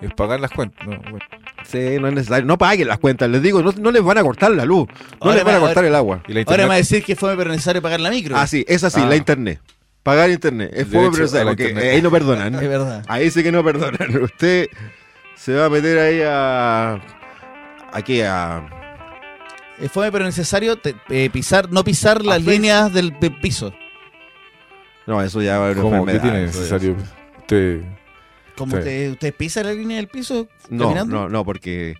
[0.00, 0.86] es pagar las cuentas.
[0.86, 1.24] No, bueno.
[1.64, 2.44] Sí, no es necesario.
[2.46, 4.94] No paguen las cuentas, les digo, no, no les van a cortar la luz, no
[5.20, 6.22] Ahora les van a cortar el agua.
[6.26, 8.36] Y la Ahora me va a decir que es fome, pero necesario pagar la micro.
[8.36, 9.06] Ah, sí, es así, Ah.
[9.06, 9.60] la internet.
[10.02, 10.70] Pagar internet.
[10.72, 11.94] Es fome, pero necesario, porque internet.
[11.94, 12.54] ahí no perdonan.
[12.62, 13.04] Es verdad.
[13.08, 14.16] Ahí sí que no perdonan.
[14.22, 14.66] Usted
[15.38, 17.00] se va a meter ahí a.
[17.92, 18.68] Aquí a.
[19.80, 23.72] Es fome, pero necesario te- eh, pisar, no pisar las líneas del, del piso.
[25.06, 25.90] No, eso ya va a haber ¿cómo?
[26.04, 26.96] ¿Qué enfermedad, tiene eso ya- necesario?
[27.38, 27.80] Usted,
[28.56, 28.78] Como Sí.
[28.78, 31.14] usted, usted pisa la línea del piso No, caminando.
[31.16, 31.94] no, no, porque.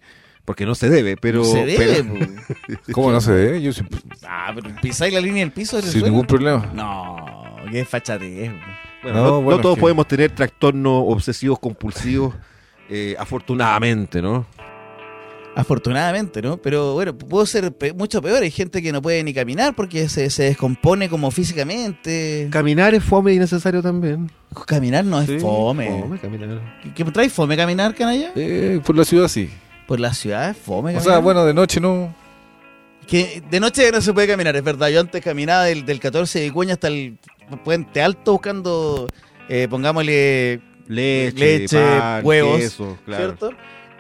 [0.45, 1.45] Porque no se debe, pero.
[1.45, 2.03] se debe.
[2.03, 2.93] pero- po.
[2.93, 3.63] ¿Cómo no se debe?
[3.63, 6.07] Yo siempre- ah, pero pisáis la línea del piso del sin suelo?
[6.09, 6.71] ningún problema.
[6.75, 8.51] No, qué fachatez.
[8.51, 8.57] po.
[9.05, 12.35] Bueno, No, no, no bueno, todos que- podemos tener trastornos obsesivos compulsivos
[12.89, 14.47] eh, afortunadamente, ¿no?
[15.55, 16.57] Afortunadamente, ¿no?
[16.59, 18.43] Pero bueno, pudo ser pe- mucho peor.
[18.43, 22.47] Hay gente que no puede ni caminar porque se, se descompone como físicamente.
[22.53, 24.31] Caminar es fome y necesario también.
[24.67, 26.01] Caminar no es Sí, fome.
[26.03, 26.81] fome caminar.
[26.85, 28.31] ¿Qué qué trae fome caminar, canalla?
[28.37, 29.51] Eh, por la ciudad sí.
[29.89, 31.03] Por la ciudad es fome O caminar.
[31.03, 32.15] sea, bueno, de noche no.
[33.09, 34.89] Que de noche no se puede caminar, es verdad.
[34.91, 37.19] Yo antes caminaba del, del 14 de Vicuña hasta el
[37.65, 39.09] Puente Alto buscando,
[39.49, 43.25] eh, pongámosle, Leche, Leche, pan, huevos, queso, claro.
[43.25, 43.51] ¿cierto?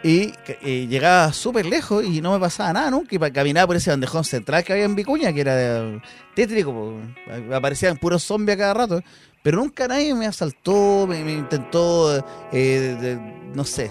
[0.02, 3.14] Y eh, llegaba súper lejos y no me pasaba nada nunca.
[3.16, 6.00] Y caminaba por ese bandejón central que había en Vicuña, que era eh,
[6.34, 6.72] tétrico.
[6.72, 7.54] po.
[7.54, 9.02] Aparecían puros zombies a cada rato.
[9.42, 12.22] Pero nunca nadie me asaltó, me, me intentó, eh,
[12.52, 13.16] de- de-
[13.54, 13.90] no sé.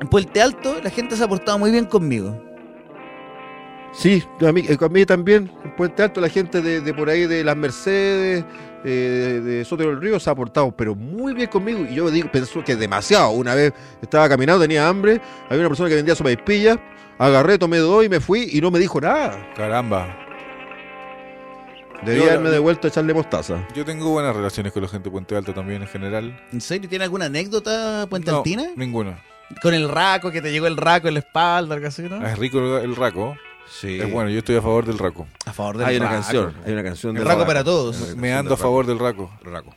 [0.00, 2.42] En Puente Alto la gente se ha portado muy bien conmigo.
[3.92, 7.08] Sí, a mí, eh, a mí también, en Puente Alto, la gente de, de por
[7.08, 8.44] ahí de las Mercedes,
[8.88, 11.84] eh, de, Soto del Río, se ha portado, pero muy bien conmigo.
[11.90, 13.30] Y yo digo, pensó que demasiado.
[13.30, 16.78] Una vez estaba caminando, tenía hambre, había una persona que vendía sopa y pilla,
[17.18, 19.36] agarré, tomé dos y me fui y no me dijo nada.
[19.56, 20.16] Caramba.
[22.04, 23.66] Debía haberme devuelto a echarle mostaza.
[23.74, 26.40] Yo tengo buenas relaciones con la gente de Puente Alto también en general.
[26.52, 26.88] ¿En serio?
[26.88, 28.66] ¿Tiene alguna anécdota Puente No, Altina?
[28.76, 29.18] ninguna.
[29.62, 32.24] Con el raco, que te llegó el raco en la espalda, algo así, ¿no?
[32.24, 33.34] Es rico el raco.
[33.68, 34.00] Sí.
[34.00, 35.26] Es bueno, yo estoy a favor del raco.
[35.44, 36.14] A favor del Hay una raco.
[36.22, 38.00] canción, hay una canción El raco para todos.
[38.00, 39.30] Una Me ando a favor del raco.
[39.42, 39.74] Raco.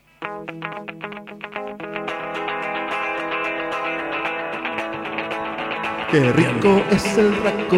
[6.12, 7.78] Qué rico es el raco,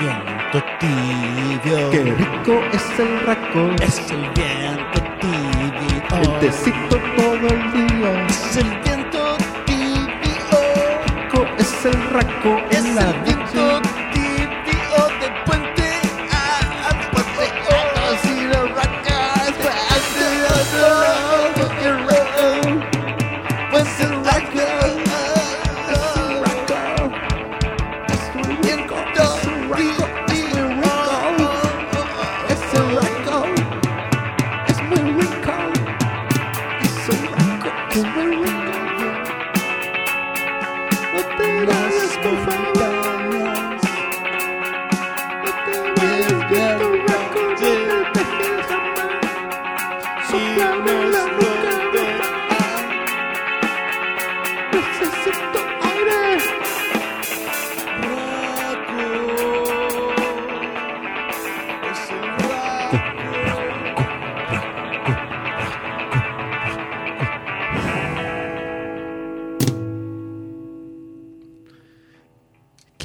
[0.00, 1.90] Viento tibio.
[1.90, 3.70] qué rico es el raco.
[3.80, 6.20] Es el viento tibio.
[6.20, 8.26] El tecito todo el día.
[8.26, 10.58] Es el viento tibio.
[11.06, 13.43] Rico es el raco Es la el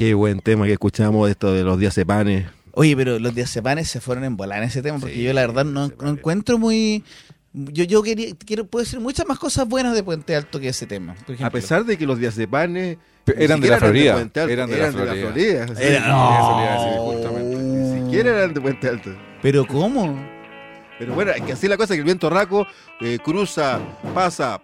[0.00, 2.46] Qué buen tema que escuchamos de esto de los días de panes.
[2.72, 5.42] Oye, pero los diazepanes se fueron en volar en ese tema, porque Sí, yo la
[5.42, 6.14] verdad no, no diazepanes.
[6.18, 7.04] encuentro muy...
[7.52, 10.86] Yo, yo quería, quiero, puedo decir muchas más cosas buenas de Puente Alto que ese
[10.86, 11.14] tema.
[11.26, 14.14] Por A pesar de que los días de panes Pe- eran de la Florida.
[14.14, 15.66] Puente Alto, Eran de la Florida.
[15.68, 15.74] Sí.
[15.82, 17.42] Era- no.
[17.42, 19.10] Ni siquiera eran de Puente Alto.
[19.42, 20.18] Pero ¿cómo?
[20.98, 22.66] Pero bueno, es que así la cosa que el viento raco
[23.02, 23.78] eh, cruza,
[24.14, 24.62] pasa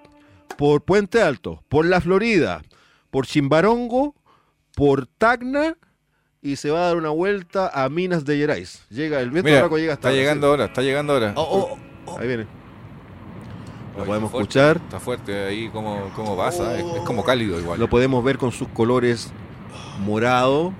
[0.57, 2.63] por Puente Alto, por la Florida,
[3.11, 4.15] por Chimbarongo,
[4.77, 5.75] por Tacna
[6.43, 8.85] y se va a dar una vuelta a Minas de Gerais.
[8.91, 11.33] Llega el viento Mira, raco llega hasta está llegando ahora, está llegando ahora.
[11.35, 12.45] Oh, oh, Ahí viene.
[13.95, 14.77] Lo Oye, podemos está fuerte, escuchar.
[14.77, 16.79] Está fuerte ahí como, como pasa.
[16.79, 17.81] Es, es como cálido igual.
[17.81, 19.33] Lo podemos ver con sus colores
[20.01, 20.75] morado.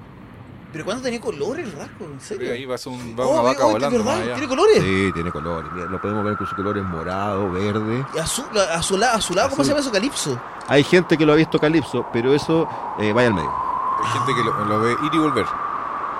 [0.73, 2.05] ¿Pero cuándo tenía color el rasco?
[2.05, 2.53] ¿En serio?
[2.53, 4.13] Ahí va, un, va Oh, una vaca oh, volando.
[4.35, 4.83] ¿Tiene colores?
[4.83, 5.73] Sí, tiene colores.
[5.73, 8.05] Mira, lo podemos ver con sus colores morado, verde.
[8.15, 9.65] Y azul, azulado, azulado, ¿cómo Azul.
[9.65, 9.91] se llama eso?
[9.91, 10.41] Calipso.
[10.69, 13.76] Hay gente que lo ha visto calipso, pero eso eh, vaya al medio.
[14.03, 15.47] Hay gente que lo, lo ve ir y volver.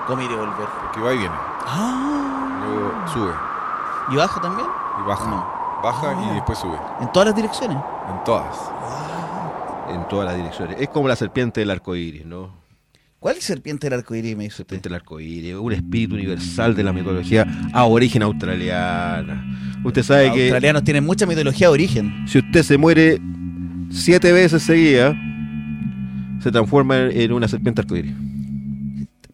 [0.07, 0.67] ¿Cómo iré a volver?
[0.93, 1.35] Que va y viene.
[1.65, 2.63] Ah.
[2.65, 3.33] Luego sube
[4.11, 4.67] ¿Y baja también?
[5.03, 5.29] y baja.
[5.29, 5.81] No.
[5.83, 6.29] Baja Ah.
[6.31, 6.77] y después sube.
[7.01, 7.77] En todas las direcciones.
[8.09, 8.55] En todas.
[9.89, 10.77] En todas las direcciones.
[10.79, 12.51] Es como la serpiente del arco iris, ¿no?
[13.19, 14.75] ¿Cuál serpiente del arco iris me dice usted?
[14.75, 19.43] Serpiente del arco iris, un espíritu universal de la mitología aborigen australiana.
[19.83, 22.25] Usted sabe Los que australianos tienen mucha mitología de origen.
[22.27, 23.19] si usted se muere
[23.89, 25.15] siete veces seguidas,
[26.41, 28.13] se transforma en una serpiente arcoíris.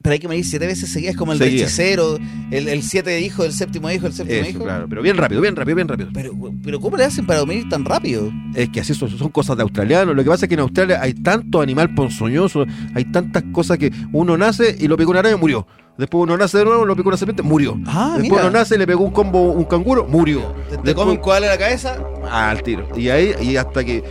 [0.02, 2.18] Pero hay que medir siete veces seguidas como el del hechicero,
[2.52, 4.63] el, el siete hijo, el séptimo hijo, el séptimo Eso, hijo.
[4.66, 6.10] claro, pero bien rápido, bien rápido, bien rápido.
[6.13, 8.30] Pero, pero ¿cómo le hacen para medir tan rápido?
[8.54, 10.13] Es que así son, son cosas de australianos.
[10.13, 13.94] Lo que pasa es que en Australia hay tanto animal ponzoñoso, hay tantas cosas que
[14.12, 15.66] uno nace y lo picó una araña, murió.
[15.98, 17.80] Después uno nace de nuevo, lo picó una serpiente, murió.
[17.86, 18.42] Ah, Después mira.
[18.50, 20.42] uno nace, le pegó un combo un canguro, murió.
[20.70, 21.98] Te, te Después- come un koala en la cabeza.
[22.30, 22.89] Ah, al tiro.
[22.98, 24.04] Y ahí, y hasta que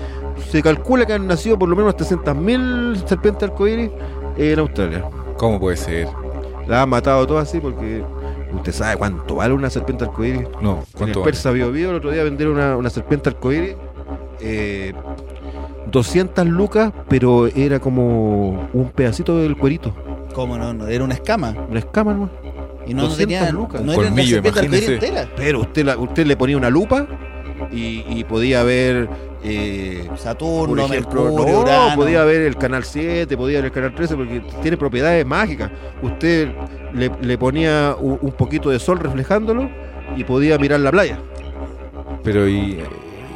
[0.50, 3.90] se calcula que han nacido por lo menos 300.000 serpientes arcoíris
[4.36, 5.04] en Australia.
[5.36, 6.08] ¿Cómo puede ser?
[6.66, 8.02] La han matado todas así porque
[8.54, 10.42] usted sabe cuánto vale una serpiente arcoíris.
[10.60, 11.32] No, En el ¿cuánto vale?
[11.32, 13.74] Persa Bio Bio el otro día vendieron una, una serpiente arcoíris.
[14.40, 14.92] Eh,
[15.90, 19.94] 200 lucas, pero era como un pedacito del cuerito.
[20.34, 20.72] ¿Cómo no?
[20.72, 20.86] no?
[20.86, 21.54] Era una escama.
[21.68, 22.30] Una escama nomás.
[22.86, 23.52] Y no, no 200 tenía.
[23.52, 23.80] lucas.
[23.82, 25.28] No era una serpiente arcoíris entera.
[25.36, 27.06] Pero usted, la- usted le ponía una lupa
[27.70, 29.08] y, y podía ver.
[29.44, 31.96] Eh, por Saturno, ejemplo, Mercurio, no, Urano.
[31.96, 35.70] podía ver el canal 7, podía ver el canal 13, porque tiene propiedades mágicas.
[36.02, 36.48] Usted
[36.94, 39.68] le, le ponía un, un poquito de sol reflejándolo
[40.16, 41.18] y podía mirar la playa.
[42.22, 42.78] Pero ¿y,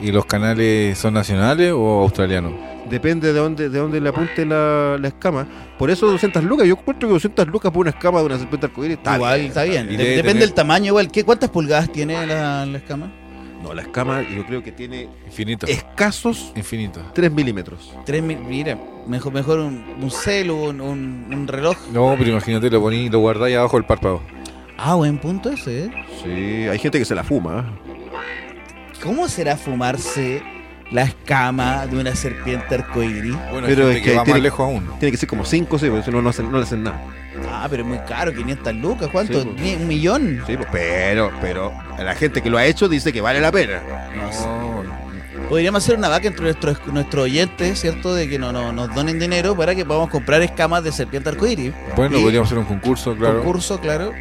[0.01, 2.53] y los canales son nacionales o australianos?
[2.88, 5.45] Depende de dónde, de dónde le apunte la, la escama.
[5.77, 6.69] Por eso 200 lucas.
[6.69, 9.49] Yo encuentro que 200 lucas por una escama de una serpiente arcoíris está Igual bien.
[9.49, 9.88] está bien.
[9.88, 11.11] Depende del tamaño, igual.
[11.11, 13.11] ¿Qué, ¿Cuántas pulgadas tiene la, la escama?
[13.62, 15.66] No, la escama yo creo que tiene Infinito.
[15.66, 17.01] escasos Infinito.
[17.14, 17.92] 3 milímetros.
[18.05, 21.77] Tres mil, mira, mejor, mejor un, un celu, un, un, un reloj.
[21.92, 24.21] No, pero imagínate, lo poní y lo guardáis abajo del párpado.
[24.79, 25.90] Ah, buen punto ese, ¿eh?
[26.23, 27.79] Sí, hay gente que se la fuma.
[29.03, 30.42] ¿Cómo será fumarse
[30.90, 33.37] la escama de una serpiente arcoíris?
[33.51, 34.87] Bueno, Pero es que que va tiene- más lejos aún.
[34.99, 37.01] Tiene que ser como 5, sí, porque si no, no, hacen- no le hacen nada.
[37.51, 39.09] Ah, pero es muy caro, 500 lucas.
[39.12, 39.42] ¿Cuánto?
[39.42, 39.77] Sí, pues.
[39.77, 40.42] ¿Un millón?
[40.46, 43.83] Sí, pues, pero, pero la gente que lo ha hecho dice que vale la pena.
[44.16, 44.44] No sé.
[45.51, 48.14] Podríamos hacer una vaca entre nuestros, nuestros oyentes, ¿cierto?
[48.14, 51.72] De que no, no, nos donen dinero para que podamos comprar escamas de serpiente arcoíris.
[51.94, 53.37] Bueno, Y podríamos hacer un concurso, claro.
[53.42, 54.12] Concurso, claro.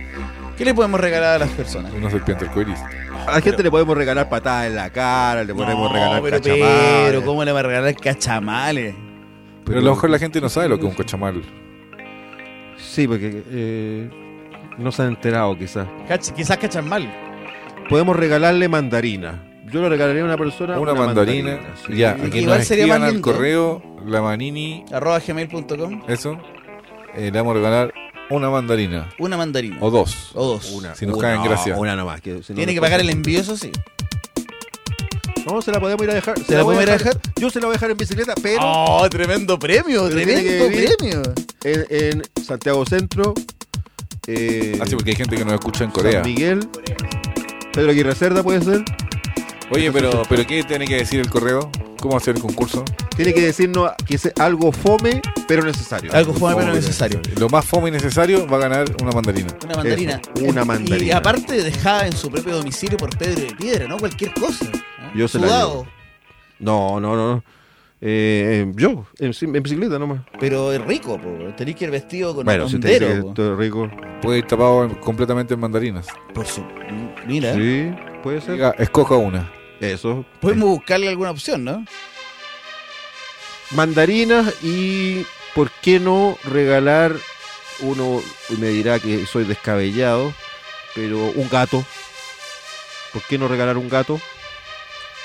[0.58, 1.92] ¿Qué le podemos regalar a las personas?
[1.94, 2.80] Una serpiente arcoíris.
[3.28, 7.06] A la gente le podemos regalar patadas en la cara, le podemos regalar pero, cachamales.
[7.08, 8.96] pero, ¿cómo le va a regalar cachamales?
[9.66, 11.42] Pero a lo mejor la gente no sabe lo que es un cachamal.
[12.78, 14.10] Sí, porque eh,
[14.78, 15.88] no se han enterado quizás.
[16.08, 17.12] Cach- quizás cachamal.
[17.90, 19.44] Podemos regalarle mandarina.
[19.72, 21.60] Yo le regalaría a una persona Una mandarina.
[21.86, 21.96] sí.
[21.96, 26.04] Ya, a igual nos sería escriban más al correo, la manini, Arroba gmail.com.
[26.08, 26.38] eso,
[27.16, 27.94] eh, le vamos a regalar
[28.30, 29.10] una mandarina.
[29.20, 29.78] Una mandarina.
[29.82, 30.32] O dos.
[30.34, 30.72] O dos.
[30.72, 31.76] Una, Si nos una, cae en gracia.
[31.78, 32.22] Una nomás.
[32.22, 33.72] Que, si no Tiene nos que pagar el envío, eso sí.
[35.46, 36.40] No, se la podemos ir a dejar.
[36.40, 37.22] ¿Se la voy podemos ir a dejar?
[37.40, 40.10] Yo se la voy a dejar en bicicleta, pero ¡Oh, tremendo premio!
[40.10, 40.66] ¡Tremendo
[40.98, 41.22] premio!
[41.64, 43.36] en, en Santiago Centro.
[44.26, 46.24] Eh, Ah, sí, porque hay gente que nos escucha en Corea.
[46.24, 46.68] San Miguel.
[47.74, 48.84] Pedro Aguirre Cerda puede ser.
[49.72, 51.72] Oye, pero, pero ¿qué tiene que decir el correo?
[52.00, 52.86] ¿Cómo hacer el concurso?
[53.16, 56.14] Tiene que decirnos que es algo fome, pero necesario.
[56.14, 57.20] Algo fome pero necesario.
[57.40, 59.48] Lo más fome y necesario va a ganar una mandarina.
[59.66, 60.22] Una mandarina.
[60.36, 61.08] Eso, una mandarina.
[61.08, 63.98] Y aparte dejada en su propio domicilio por Pedro de Piedra, ¿no?
[63.98, 64.66] Cualquier cosa.
[64.66, 65.16] ¿no?
[65.16, 65.88] Yo se la Sudado.
[66.60, 67.44] No, no, no.
[68.02, 70.22] Eh, yo, en, en bicicleta nomás.
[70.40, 71.30] Pero es rico, po.
[71.56, 73.30] Tenéis que ir vestido con Bueno, un si te dice hondero, que po.
[73.30, 73.92] esto es rico.
[74.22, 76.08] Puede ir tapado en- completamente en mandarinas.
[76.34, 76.64] Por su...
[77.26, 78.54] Mira, Sí, puede ser.
[78.56, 79.52] Diga, escoja una.
[79.80, 80.26] Eso.
[80.40, 81.86] podemos buscarle alguna opción, ¿no?
[83.72, 87.14] Mandarinas y, ¿por qué no regalar?
[87.82, 88.22] Uno
[88.60, 90.34] me dirá que soy descabellado,
[90.94, 91.84] pero un gato.
[93.12, 94.20] ¿Por qué no regalar un gato?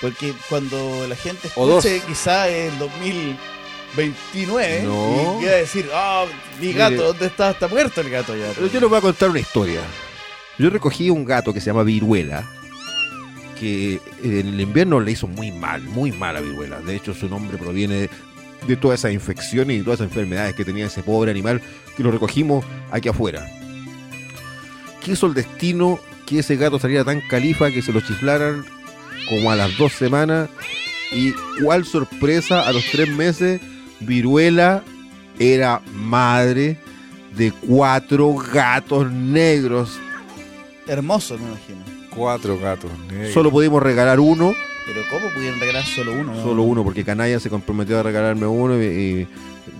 [0.00, 5.36] Porque cuando la gente escuche quizá en 2029 No.
[5.36, 6.24] y quiera decir, ah,
[6.58, 6.78] mi Mire.
[6.78, 7.50] gato, ¿dónde está?
[7.50, 8.52] Está muerto el gato ya.
[8.54, 9.80] Pero yo les voy a contar una historia.
[10.58, 12.44] Yo recogí un gato que se llama Viruela,
[13.58, 16.80] que en el invierno le hizo muy mal, muy mal a Viruela.
[16.80, 18.08] De hecho, su nombre proviene
[18.66, 21.60] de todas esas infecciones y todas esas enfermedades que tenía ese pobre animal
[21.96, 23.46] que lo recogimos aquí afuera.
[25.02, 28.64] Quiso el destino que ese gato saliera tan califa que se lo chiflaran
[29.28, 30.48] como a las dos semanas
[31.12, 33.60] y cuál sorpresa a los tres meses
[34.00, 34.82] Viruela
[35.38, 36.78] era madre
[37.36, 39.98] de cuatro gatos negros.
[40.86, 41.80] Hermoso, me imagino.
[42.14, 42.90] Cuatro gatos.
[43.10, 43.32] negros.
[43.32, 44.52] Solo pudimos regalar uno,
[44.86, 46.34] Pero ¿cómo pudieron regalar solo uno?
[46.34, 46.42] no?
[46.42, 49.28] solo uno, porque Canalla se comprometió a regalarme uno y, y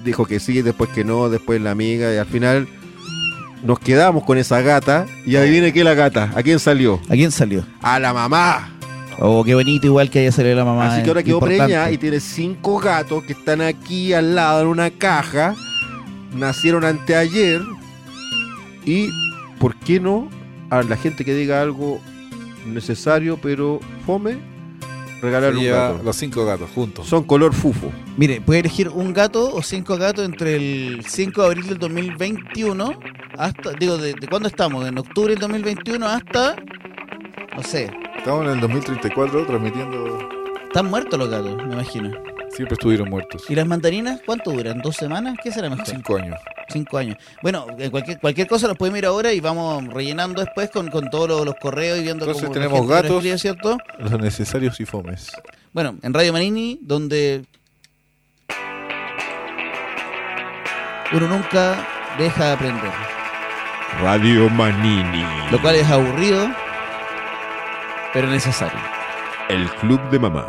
[0.05, 2.69] dijo que sí, después que no, después la amiga, y al final
[3.65, 5.07] nos quedamos con esa gata.
[5.27, 7.01] Y adivine qué la gata, ¿a quién salió?
[7.09, 7.65] ¿A quién salió?
[7.83, 8.71] A la mamá.
[9.23, 10.95] Oh, qué bonito, igual que haya salido la mamá.
[10.95, 14.67] Así que ahora quedó preñada y tiene cinco gatos que están aquí al lado en
[14.69, 15.55] una caja.
[16.35, 17.61] Nacieron anteayer.
[18.87, 19.11] Y,
[19.59, 20.31] ¿por qué no?
[20.71, 22.01] A la gente que diga algo
[22.67, 24.39] necesario pero fome,
[25.21, 26.01] regalar un gato.
[26.03, 27.07] los cinco gatos juntos.
[27.07, 27.93] Son color fufo.
[28.17, 32.99] Mire, puede elegir un gato o cinco gatos entre el 5 de abril del 2021
[33.37, 34.87] hasta, digo, ¿de, de cuándo estamos?
[34.89, 36.57] En octubre del 2021 hasta,
[37.57, 40.19] no sé, Estamos en el 2034 transmitiendo.
[40.65, 42.11] están muertos los gatos, me imagino.
[42.51, 43.45] Siempre estuvieron muertos.
[43.49, 44.83] ¿Y las mandarinas cuánto duran?
[44.83, 45.39] ¿Dos semanas?
[45.43, 45.87] ¿Qué será mejor?
[45.87, 46.37] Cinco años.
[46.69, 47.17] Cinco años.
[47.43, 51.09] Bueno, eh, cualquier, cualquier cosa los podemos ir ahora y vamos rellenando después con, con
[51.09, 53.11] todos los, los correos y viendo Entonces cómo tenemos nos gatos.
[53.17, 53.79] escribe, ¿cierto?
[53.99, 55.33] Los necesarios y fomes.
[55.73, 57.45] Bueno, en Radio Manini, donde
[61.13, 61.87] uno nunca
[62.19, 62.93] deja de aprender.
[64.03, 65.25] Radio Manini.
[65.51, 66.49] Lo cual es aburrido,
[68.13, 68.81] pero necesario.
[69.49, 70.47] El Club de Mamá.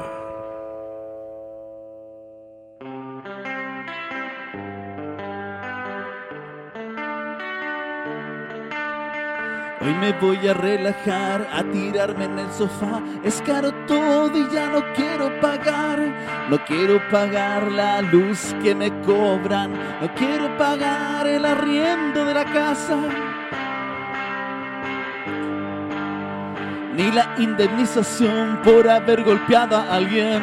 [9.83, 13.01] Hoy me voy a relajar, a tirarme en el sofá.
[13.23, 15.99] Es caro todo y ya no quiero pagar.
[16.49, 19.73] No quiero pagar la luz que me cobran.
[19.99, 23.30] No quiero pagar el arriendo de la casa.
[26.95, 30.41] Ni la indemnización por haber golpeado a alguien.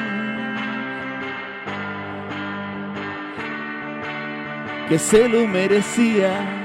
[4.88, 6.58] Que se lo merecía.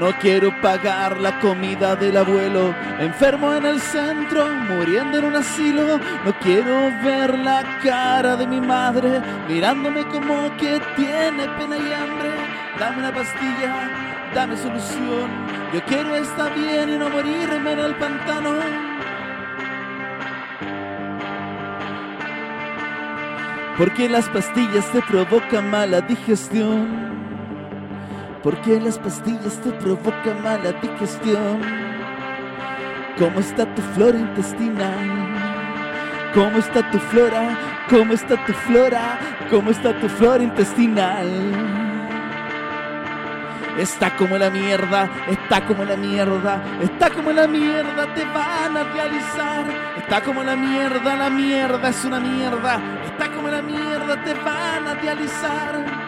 [0.00, 5.98] No quiero pagar la comida del abuelo, enfermo en el centro, muriendo en un asilo.
[6.22, 12.45] No quiero ver la cara de mi madre, mirándome como que tiene pena y hambre.
[12.78, 13.90] Dame una pastilla,
[14.34, 15.30] dame solución.
[15.72, 18.50] Yo quiero estar bien y no morirme en el pantano.
[23.78, 27.16] Porque las pastillas te provocan mala digestión.
[28.42, 31.62] Porque las pastillas te provocan mala digestión.
[33.18, 36.32] ¿Cómo está tu flora intestinal?
[36.34, 37.56] ¿Cómo está tu flora?
[37.88, 39.18] ¿Cómo está tu flora?
[39.50, 41.85] ¿Cómo está tu flora intestinal?
[43.78, 48.84] Está como la mierda, está como la mierda, está como la mierda, te van a
[48.84, 49.64] realizar.
[49.98, 54.88] Está como la mierda, la mierda es una mierda, está como la mierda, te van
[54.88, 56.06] a realizar.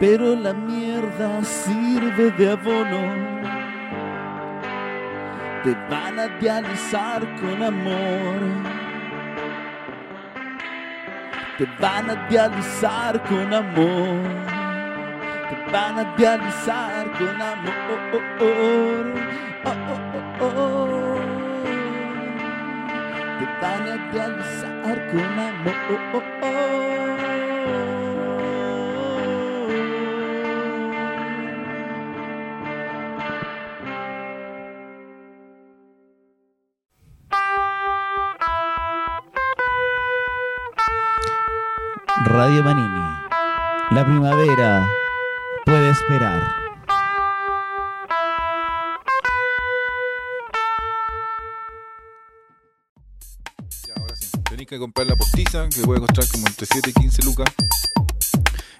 [0.00, 3.02] pero la mierda sirve de abono.
[5.62, 8.40] Te van a dializar con amor.
[11.56, 14.18] Te van a dializar con amor.
[15.48, 17.74] Te van a dializar con amor.
[17.92, 19.04] Oh, oh,
[19.64, 19.78] oh,
[20.14, 21.16] oh, oh.
[23.38, 25.54] Te van a dializar con amor.
[42.24, 43.00] Radio Manini.
[43.90, 44.88] La primavera
[45.66, 46.56] puede esperar.
[53.86, 54.28] Ya, ahora sí.
[54.48, 57.52] Tenéis que comprar la postiza, que puede costar como entre 7 y 15 lucas.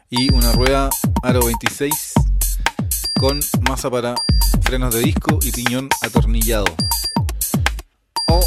[0.08, 0.88] Y una rueda
[1.22, 2.14] aro 26
[3.20, 4.14] con masa para
[4.62, 6.64] frenos de disco y piñón atornillado.
[8.28, 8.40] O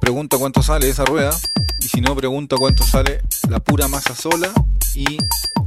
[0.00, 1.30] pregunta cuánto sale esa rueda.
[1.94, 4.50] Si no, pregunta cuánto sale la pura masa sola
[4.94, 5.18] y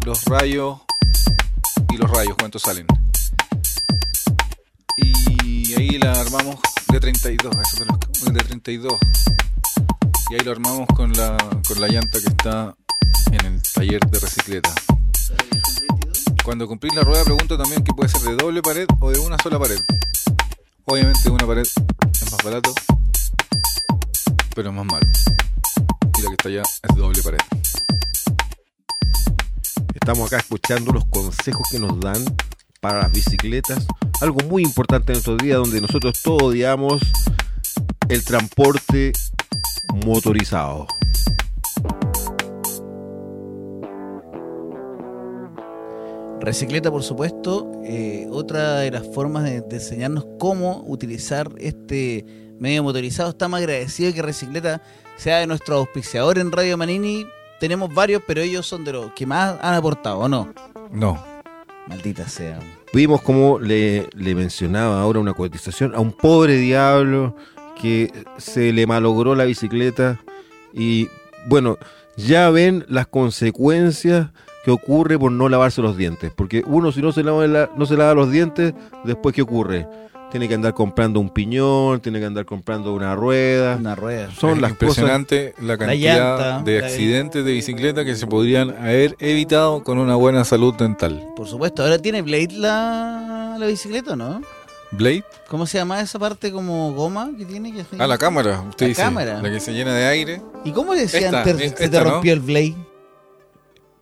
[0.06, 0.80] los rayos.
[1.90, 2.86] Y los rayos, cuánto salen.
[4.98, 6.58] Y ahí la armamos
[6.90, 8.94] de 32, eso de, los- de 32.
[10.30, 11.38] Y ahí lo armamos con la,
[11.68, 12.76] con la llanta que está
[13.32, 14.74] en el taller de recicleta.
[16.44, 19.38] Cuando cumplís la rueda, pregunto también que puede ser de doble pared o de una
[19.42, 19.80] sola pared.
[20.86, 22.74] Obviamente una pared es más barato,
[24.56, 25.06] pero es más malo.
[26.18, 27.38] Que está allá es doble pared.
[29.94, 32.24] Estamos acá escuchando los consejos que nos dan
[32.82, 33.86] para las bicicletas.
[34.20, 37.04] Algo muy importante en estos días donde nosotros todos odiamos
[38.10, 39.12] el transporte
[40.06, 40.88] motorizado.
[46.40, 52.26] Recicleta, por supuesto, eh, otra de las formas de, de enseñarnos cómo utilizar este
[52.60, 53.30] medio motorizado.
[53.30, 54.82] Estamos agradecidos que Recicleta
[55.18, 57.28] sea de nuestro auspiciador en Radio Manini.
[57.60, 60.54] Tenemos varios, pero ellos son de los que más han aportado, ¿o no?
[60.92, 61.22] No,
[61.88, 62.60] Maldita sea.
[62.94, 67.36] Vimos cómo le, le mencionaba ahora una cotización a un pobre diablo
[67.82, 70.20] que se le malogró la bicicleta
[70.74, 71.08] y
[71.48, 71.78] bueno,
[72.16, 74.28] ya ven las consecuencias
[74.66, 77.86] que ocurre por no lavarse los dientes, porque uno si no se lava, la- no
[77.86, 78.74] se lava los dientes,
[79.06, 79.88] después ¿qué ocurre?
[80.32, 83.78] Tiene que andar comprando un piñón, tiene que andar comprando una rueda.
[83.78, 84.30] Una rueda.
[84.38, 88.72] Son es las cosas impresionante la cantidad llanta, de accidentes de bicicleta que se podrían
[88.72, 91.26] haber evitado con una buena salud dental.
[91.36, 91.82] Por supuesto.
[91.84, 94.42] Ahora tiene Blade la, la bicicleta, ¿no?
[94.92, 97.74] Blade, ¿Cómo se llama esa parte como goma que tiene?
[97.74, 99.42] Que ah, la cámara, usted La dice, cámara.
[99.42, 100.42] la que se llena de aire.
[100.64, 102.10] ¿Y cómo le decía Esta, antes es- se te esta, ¿no?
[102.12, 102.76] rompió el Blade?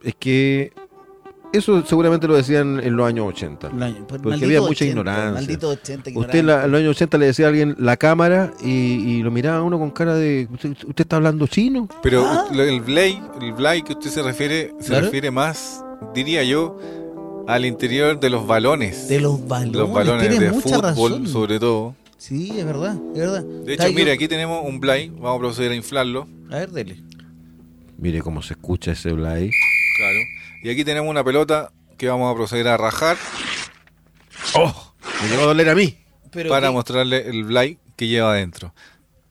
[0.04, 0.72] es que
[1.58, 3.70] eso seguramente lo decían en los años 80.
[3.70, 5.32] No, pues, Porque había mucha 80, ignorancia.
[5.34, 8.54] Maldito 80 Usted en, la- en los años 80 le decía a alguien la cámara
[8.64, 11.88] y, y lo miraba a uno con cara de ¿usted, usted está hablando chino?
[12.04, 12.46] Pero Ah.
[12.52, 15.06] el Blade, el Blade que usted se refiere, se Claro.
[15.06, 15.84] refiere más,
[16.14, 16.78] diría yo,
[17.48, 19.08] al interior de los balones.
[19.08, 19.76] De los balones.
[19.76, 21.28] los balones Tienes de mucha fútbol, razón.
[21.28, 21.96] sobre todo.
[22.18, 23.44] Sí, es verdad, es verdad.
[23.44, 25.10] De hecho, mire, aquí tenemos un Blay.
[25.10, 26.28] Vamos a proceder a inflarlo.
[26.50, 27.04] A ver, dele.
[28.00, 29.52] Mire cómo se escucha ese Blay.
[30.66, 33.18] Y aquí tenemos una pelota que vamos a proceder a rajar
[34.56, 35.96] Me llegó a doler a mí.
[36.32, 38.74] Pero para qué- mostrarle el Blay que lleva adentro.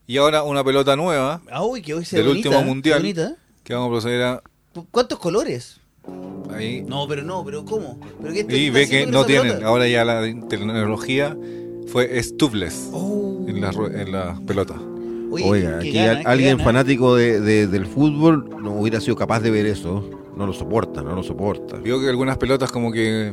[0.07, 2.99] Y ahora una pelota nueva Ah, uy, que hoy se del ve último bonita, mundial
[3.01, 3.35] bonita.
[3.65, 4.43] que vamos a proceder a
[4.93, 5.81] ¿Cuántos colores?
[6.55, 6.83] ahí.
[6.87, 7.99] No, pero no, pero ¿cómo?
[8.23, 9.49] ¿Pero qué Y está ve que no tienen.
[9.55, 9.67] pelota?
[9.67, 11.37] Ahora ya la tecnología
[11.89, 13.45] fue tubeless Oh.
[13.49, 14.75] en en la pelota.
[15.33, 16.65] Oye, Oiga, aquí gana, al- qué alguien gana.
[16.65, 20.09] fanático de, de- del fútbol no hubiera sido capaz de ver eso.
[20.37, 21.77] No lo soporta, no lo soporta.
[21.77, 23.33] Vio que algunas pelotas como que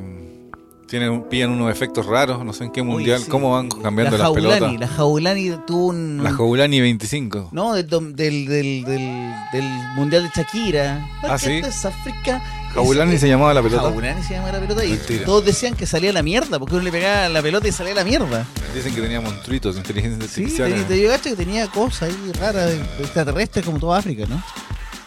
[0.88, 3.30] tienen pillan unos efectos raros, no sé en qué mundial, sí.
[3.30, 4.80] cómo van cambiando la las Jaulani, pelotas.
[4.80, 6.22] La Jaulani tuvo un...
[6.22, 7.50] La Joulani 25.
[7.54, 9.64] No, del, del, del, del, del
[9.96, 11.08] Mundial de Shakira.
[11.24, 11.54] Ah, ¿sí?
[11.54, 12.44] Es África.
[12.74, 13.84] Jaulani se llamaba la pelota.
[13.84, 15.24] Jaulani se llama la pelota y Mentira.
[15.26, 18.04] todos decían que salía la mierda, porque uno le pegaba la pelota y salía la
[18.04, 18.46] mierda.
[18.76, 20.74] Dicen que tenía monstruitos, inteligencia Sí, artificial.
[20.74, 24.44] te, te gacho que tenía cosas ahí raras, extraterrestres como toda África, ¿no?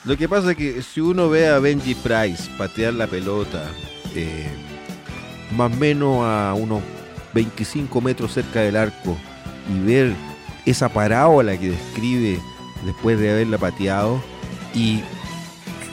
[0.05, 3.65] Lo que pasa es que si uno ve a Benji Price patear la pelota
[4.15, 4.47] eh,
[5.57, 6.83] más o menos a unos
[7.33, 9.17] 25 metros cerca del arco
[9.75, 10.13] y ver
[10.67, 12.39] esa parábola que describe
[12.85, 14.23] después de haberla pateado
[14.75, 15.01] y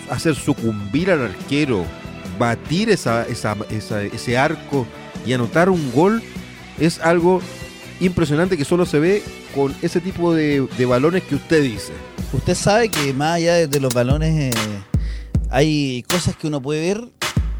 [0.09, 1.85] hacer sucumbir al arquero,
[2.37, 4.85] batir esa, esa- ese arco
[5.25, 6.21] y anotar un gol
[6.79, 7.41] es algo
[8.01, 9.23] impresionante que solo se ve
[9.55, 11.93] con ese tipo de balones que usted dice.
[12.33, 14.83] Usted sabe que más allá de, los balones eh,
[15.49, 17.09] hay cosas que uno puede ver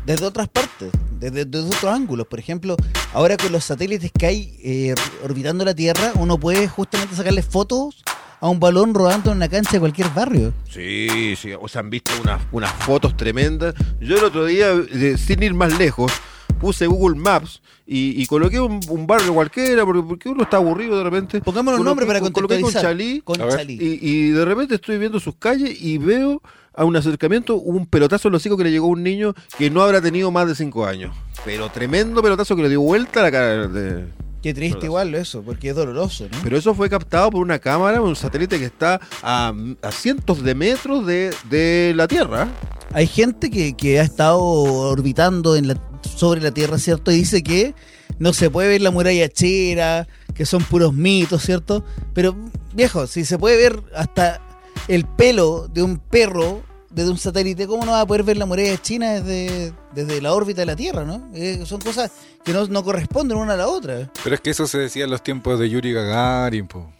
[0.06, 2.26] desde otras partes, desde, otros ángulos.
[2.28, 2.78] Por ejemplo,
[3.14, 8.02] ahora con los satélites que hay eh, orbitando la Tierra, uno puede justamente sacarle fotos
[8.40, 10.54] a un balón rodando en una cancha de cualquier barrio.
[10.70, 13.76] Sí, sí, o sea, han visto unas, unas fotos tremendas.
[14.00, 14.72] Yo el otro día,
[15.18, 16.14] sin ir más lejos,
[16.62, 20.98] puse Google Maps y, y coloqué un, un barrio cualquiera, porque, porque uno está aburrido
[20.98, 21.42] de repente.
[21.42, 22.82] Pongámosle un Coloqué- nombre para coloqué contextualizar.
[22.84, 23.36] Conchalí, Con.
[23.38, 23.78] Chalí.
[23.82, 26.42] y, y de repente estoy viendo sus calles y veo
[26.74, 29.70] a un acercamiento un pelotazo en los hocico que le llegó a un niño que
[29.70, 31.14] no habrá tenido más de 5 años.
[31.44, 34.06] Pero tremendo pelotazo que le dio vuelta a la cara de,
[34.42, 34.86] Qué triste Pelotazo.
[34.86, 36.38] igual eso, porque es doloroso, ¿no?
[36.44, 40.56] Pero eso fue captado por una cámara, un satélite que está a, a cientos de
[40.56, 42.48] metros de, de la Tierra.
[42.94, 47.12] Hay gente que, que ha estado orbitando en la, sobre la Tierra, ¿cierto?
[47.12, 47.74] Y dice que
[48.20, 51.84] no se puede ver la muralla china, que son puros mitos, ¿cierto?
[52.14, 52.36] Pero,
[52.74, 54.42] viejo, si se puede ver hasta
[54.88, 58.46] el pelo de un perro desde un satélite, ¿cómo no va a poder ver la
[58.46, 61.30] muralla china desde, desde la órbita de la Tierra, no?
[61.34, 62.12] Eh, son cosas
[62.44, 64.12] que no, no corresponden una a la otra.
[64.24, 66.92] Pero es que eso se decía en los tiempos de Yuri Gagarin, po,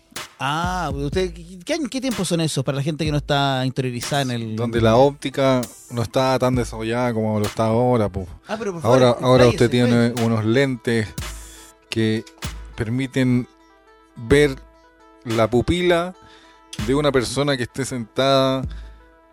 [0.44, 1.32] Ah, usted,
[1.64, 4.56] ¿qué, qué tiempos son esos para la gente que no está interiorizada en el...
[4.56, 5.62] donde la óptica
[5.92, 8.10] no estaba tan desarrollada como lo está ahora.
[8.10, 8.26] po.
[8.48, 9.70] Ah, pero por favor, Ahora, ahora expláyese, usted
[10.16, 11.08] tiene unos lentes
[11.92, 12.24] que
[12.76, 13.48] permiten
[14.16, 14.56] ver
[15.26, 16.16] la pupila
[16.88, 18.64] de una persona que esté sentada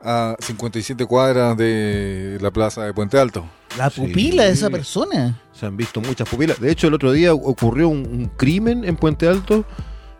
[0.02, 3.46] a 57 cuadras de la plaza de Puente Alto.
[3.78, 4.02] La Sí.
[4.02, 5.40] pupila de esa persona.
[5.52, 6.60] Se han visto muchas pupilas.
[6.60, 9.64] De hecho, el otro día ocurrió un, un crimen en Puente Alto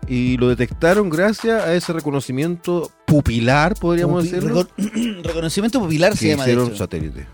[0.09, 6.25] y lo detectaron gracias a ese reconocimiento pupilar, podríamos Pupi- decirlo, reco- reconocimiento popular se
[6.25, 6.77] que llama, de hicieron hecho.
[6.79, 7.27] satélite.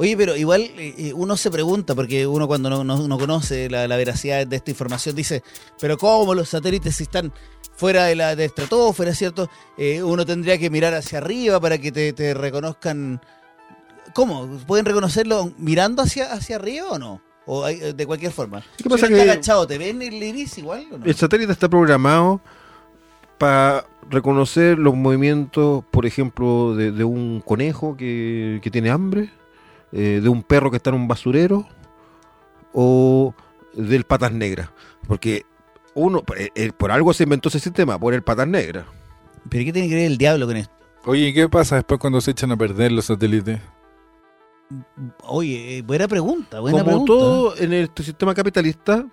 [0.00, 3.68] Oye, pero igual eh, eh, uno se pregunta, porque uno cuando no, no- no conoce
[3.68, 5.42] la, la veracidad de esta información dice,
[5.80, 7.32] pero ¿cómo los satélites si están
[7.76, 9.50] fuera de la de estratosfera, ¿cierto?
[9.76, 13.20] Eh, uno tendría que mirar hacia arriba para que te, te reconozcan.
[14.14, 14.46] ¿Cómo?
[14.68, 17.20] ¿Pueden reconocerlo mirando hacia, hacia arriba o no?
[17.50, 18.62] O hay- eh, de cualquier forma.
[18.76, 21.04] ¿Qué pasa si está agachado, ¿te ven el iris igual o no?
[21.06, 22.42] El satélite está programado
[23.38, 29.30] para reconocer los movimientos, por ejemplo, de, de un conejo que, que tiene hambre,
[29.92, 31.66] eh, de un perro que está en un basurero
[32.72, 33.34] o
[33.74, 34.68] del patas negras.
[35.06, 35.44] Porque
[35.94, 38.84] uno, eh, por algo se inventó ese sistema, por el patas negras.
[39.48, 40.74] ¿Pero qué tiene que ver el diablo con esto?
[41.06, 43.60] Oye, ¿y qué pasa después cuando se echan a perder los satélites?
[45.24, 47.12] Oye, eh, buena pregunta, buena Como pregunta.
[47.12, 49.06] todo en este sistema capitalista,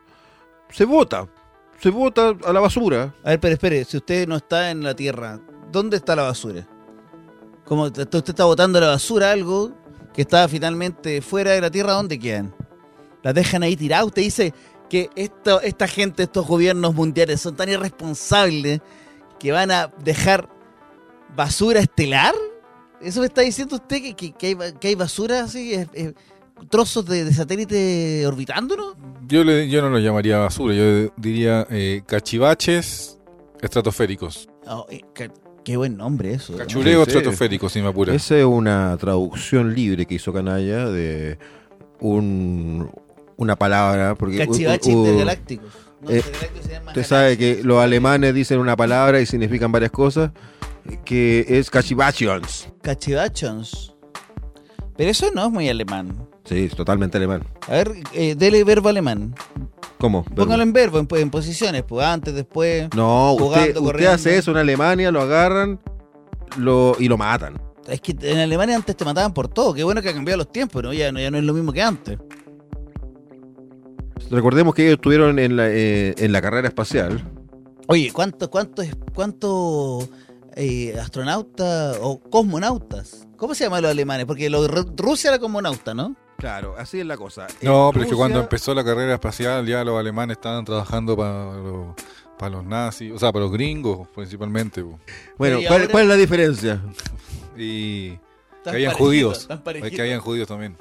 [0.70, 1.28] se vota.
[1.80, 3.14] Se vota a la basura.
[3.24, 5.40] A ver, pero espere, si usted no está en la tierra,
[5.72, 6.68] ¿dónde está la basura?
[7.66, 9.72] Como usted está botando a la basura algo
[10.14, 12.54] que está finalmente fuera de la tierra, ¿dónde quedan?
[13.24, 14.06] Las dejan ahí tiradas.
[14.06, 14.54] Usted dice
[14.90, 18.82] que esto, esta gente, estos gobiernos mundiales son tan irresponsables
[19.40, 20.48] que van a dejar
[21.36, 22.34] basura estelar.
[23.06, 26.14] ¿Eso me está diciendo usted que, que- que hay, que hay basura así, eh, eh,
[26.70, 28.96] trozos de, de satélite orbitándonos?
[29.28, 33.20] Yo, le, yo no lo llamaría basura, yo diría eh, cachivaches
[33.62, 34.50] estratosféricos.
[34.68, 35.32] Oh, eh, ca-
[35.64, 36.54] qué buen nombre eso.
[36.54, 36.60] ¿no?
[36.60, 38.14] Cachureo estratosférico, si me apura.
[38.14, 41.38] Esa es una traducción libre que hizo Canalla de
[42.00, 42.90] un,
[43.38, 44.16] una palabra.
[44.16, 45.74] Porque u- Cachivache u- intergalácticos.
[46.02, 50.32] No, eh, intergalácticos Usted sabe que los alemanes dicen una palabra y significan varias cosas,
[51.04, 52.70] que es cachivachions.
[52.82, 53.94] Cachivachons.
[54.98, 56.28] Pero eso no es muy alemán.
[56.46, 57.44] Sí, es totalmente alemán.
[57.68, 59.34] A ver, eh, dele verbo alemán.
[59.98, 60.24] ¿Cómo?
[60.24, 62.88] Póngalo en verbo, en, en posiciones, pues antes, después.
[62.96, 64.12] No, usted, jugando, usted corriendo.
[64.14, 65.80] hace eso en Alemania, lo agarran
[66.58, 67.60] lo, y lo matan.
[67.88, 69.74] Es que en Alemania antes te mataban por todo.
[69.74, 70.94] Qué bueno que ha cambiado los tiempos, ¿no?
[70.94, 72.18] Ya, no- ya no es lo mismo que antes.
[74.30, 77.24] Recordemos que ellos estuvieron en la, eh, en la carrera espacial.
[77.88, 78.82] Oye, ¿cuántos cuánto,
[79.14, 80.00] cuánto,
[80.56, 83.28] eh, astronautas o cosmonautas?
[83.38, 84.26] ¿Cómo se llaman los alemanes?
[84.26, 86.16] Porque lo, Ru- Rusia era cosmonauta, ¿no?
[86.38, 87.48] Claro, así es la cosa.
[87.62, 91.16] No, En pero es que cuando empezó la carrera espacial ya los alemanes estaban trabajando
[91.16, 91.96] para los,
[92.38, 94.84] para los nazis, o sea, para los gringos principalmente.
[94.84, 95.00] po.
[95.38, 96.82] Bueno, ¿cuál, ahora- cuál es la diferencia?
[97.58, 98.20] Y que
[98.66, 99.48] Tan habían judíos.
[99.92, 100.78] que habían judíos también.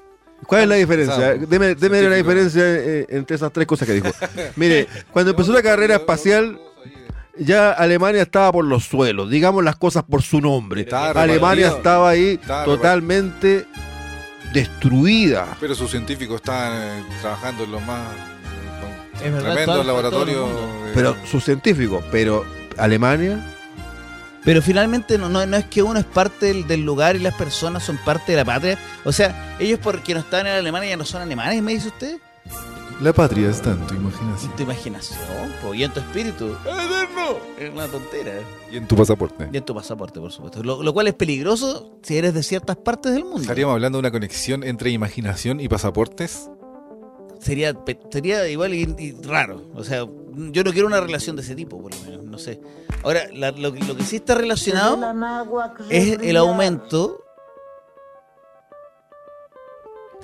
[0.47, 1.35] ¿Cuál es la diferencia?
[1.35, 4.09] Deme, deme la diferencia eh, entre esas tres cosas que dijo.
[4.57, 6.61] Mire, cuando empezó la carrera espacial,
[7.39, 10.83] ya Alemania estaba por los suelos, digamos las cosas por su nombre.
[10.83, 11.77] Estaba Alemania repartido.
[11.77, 13.67] estaba ahí Estaba totalmente
[14.53, 15.57] destruida.
[15.61, 18.01] Pero sus científicos estaban eh, trabajando en los más
[19.23, 20.49] verdad, tremendos laboratorios.
[20.49, 22.45] eh, Pero sus científicos, pero
[22.77, 23.41] Alemania,
[24.45, 27.35] Pero finalmente no, no, no es que uno es parte del, del lugar y las
[27.35, 28.79] personas son parte de la patria.
[29.05, 32.19] O sea, ellos porque no están en Alemania ya no son alemanes, me dice usted.
[33.01, 34.51] La patria está en tu imaginación.
[34.51, 35.19] En tu imaginación,
[35.63, 36.47] po, y en tu espíritu.
[36.65, 37.39] ¡Eterno!
[37.59, 38.33] Es una tontera.
[38.71, 39.49] Y en tu pasaporte.
[39.53, 40.63] Y en tu pasaporte, por supuesto.
[40.63, 43.41] Lo, lo cual es peligroso si eres de ciertas partes del mundo.
[43.43, 46.49] ¿Estaríamos hablando de una conexión entre imaginación y pasaportes?
[47.41, 49.63] Sería, pe- sería igual y, y raro.
[49.75, 52.25] O sea, yo no quiero una relación de ese tipo, por lo menos.
[52.25, 52.61] No sé.
[53.03, 54.99] Ahora, la- lo, que- lo que sí está relacionado
[55.91, 57.24] es el aumento.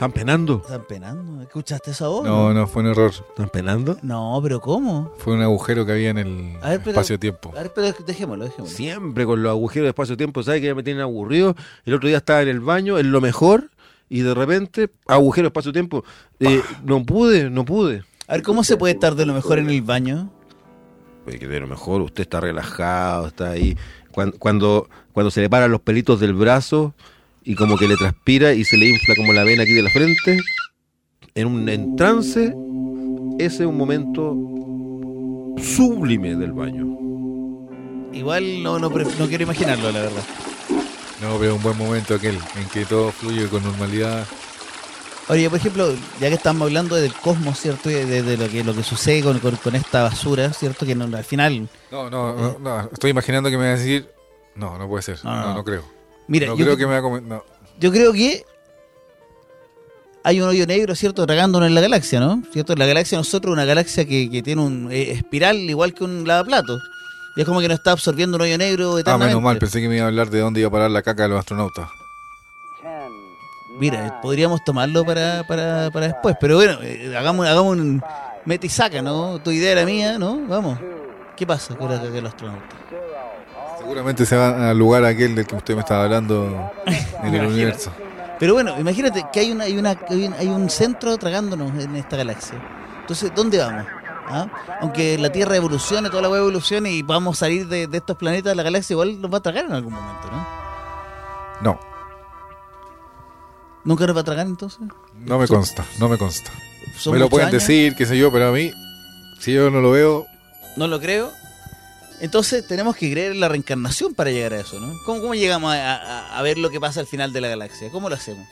[0.01, 0.63] ¿Están penando?
[0.65, 1.43] ¿Están penando?
[1.43, 2.25] ¿Escuchaste esa voz?
[2.25, 3.11] No, no, fue un error.
[3.11, 3.99] ¿Están penando?
[4.01, 5.13] No, pero ¿cómo?
[5.19, 7.51] Fue un agujero que había en el espacio-tiempo.
[7.55, 8.75] A ver, pero dejémoslo, dejémoslo.
[8.75, 11.55] Siempre con los agujeros de espacio-tiempo, ¿sabes que ya me tienen aburrido?
[11.85, 13.69] El otro día estaba en el baño, en lo mejor,
[14.09, 16.03] y de repente, agujero de espacio-tiempo.
[16.39, 18.03] Eh, no pude, no pude.
[18.27, 20.31] A ver, ¿cómo se puede estar de lo mejor en el baño?
[21.27, 23.77] Oye, que de lo mejor usted está relajado, está ahí.
[24.13, 26.95] Cuando, cuando, cuando se le paran los pelitos del brazo
[27.51, 29.91] y como que le transpira y se le infla como la vena aquí de la
[29.91, 30.39] frente,
[31.35, 32.55] en un en trance,
[33.39, 34.35] ese es un momento
[35.63, 36.87] sublime del baño.
[38.13, 40.23] Igual no, no, pref- no quiero imaginarlo, la verdad.
[41.23, 44.27] No, pero un buen momento aquel en que todo fluye con normalidad.
[45.29, 47.89] Oye, por ejemplo, ya que estamos hablando del cosmos, ¿cierto?
[47.91, 50.87] Y de, de lo que lo que sucede con, con- con esta basura, ¿cierto?
[50.87, 54.09] Que no- al final, No, no, no, no, estoy imaginando que me va a decir.
[54.55, 55.19] No, no puede ser.
[55.25, 55.55] No, No, no.
[55.55, 56.00] no, creo.
[56.31, 57.23] Mira, no yo, creo que me va a comer.
[57.23, 57.45] No.
[57.79, 58.45] yo creo que
[60.25, 61.27] hay un hoyo negro, ¿cierto?
[61.27, 62.43] Tragándonos en la galaxia, ¿no?
[62.53, 62.75] ¿Cierto?
[62.77, 66.79] La galaxia nosotros, una galaxia que, que tiene un eh, espiral igual que un lavaplato.
[67.37, 69.29] Y es como que nos está absorbiendo un hoyo negro Ah, eternamente.
[69.31, 71.23] menos mal, pensé que me iba a hablar de dónde iba a parar la caca
[71.25, 71.89] de los astronautas.
[73.79, 76.37] Mira, podríamos tomarlo para, para, para después.
[76.41, 78.03] Pero bueno, eh, hagamos, hagamos un
[78.45, 79.39] mete y saca, ¿no?
[79.39, 80.39] Tu idea era mía, ¿no?
[80.49, 80.79] Vamos.
[81.37, 82.79] ¿Qué pasa con la caca de los astronautas?
[83.91, 86.71] Seguramente se va al lugar aquel del que usted me estaba hablando
[87.25, 87.91] en el universo.
[88.39, 89.99] Pero bueno, imagínate que hay, una, hay, una,
[90.39, 92.57] hay, un, centro tragándonos en esta galaxia.
[93.01, 93.85] Entonces, ¿dónde vamos?
[94.29, 94.47] ¿Ah?
[94.81, 98.17] Aunque la Tierra evolucione, toda la web evolucione y vamos a salir de, de estos
[98.17, 100.47] planetas, la galaxia igual nos va a tragar en algún momento, ¿no?
[101.61, 101.81] No,
[103.83, 104.79] ¿Nunca nos va a tragar entonces?
[105.19, 106.53] no me consta, no me consta.
[106.97, 107.61] ¿Son Me lo pueden años?
[107.61, 108.71] decir, qué sé yo, pero a mí,
[109.41, 110.27] si yo no lo veo,
[110.77, 111.40] No lo creo.
[112.21, 114.93] Entonces tenemos que creer en la reencarnación para llegar a eso, ¿no?
[115.05, 117.91] ¿Cómo, cómo llegamos a, a- a ver lo que pasa al final de la galaxia?
[117.91, 118.47] ¿Cómo lo hacemos?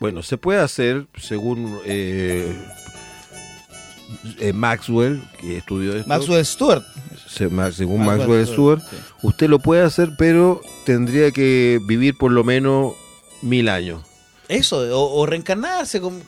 [0.00, 2.54] Bueno, se puede hacer según eh,
[4.38, 6.08] eh, Maxwell, que estudió esto.
[6.08, 6.84] Maxwell Stewart.
[7.28, 8.82] se- ma- según Maxwell, Stewart,
[9.22, 12.92] usted lo puede hacer, pero tendría que vivir por lo menos
[13.42, 14.02] mil años.
[14.48, 16.00] Eso, o, o reencarnarse.
[16.00, 16.20] ¿Cómo,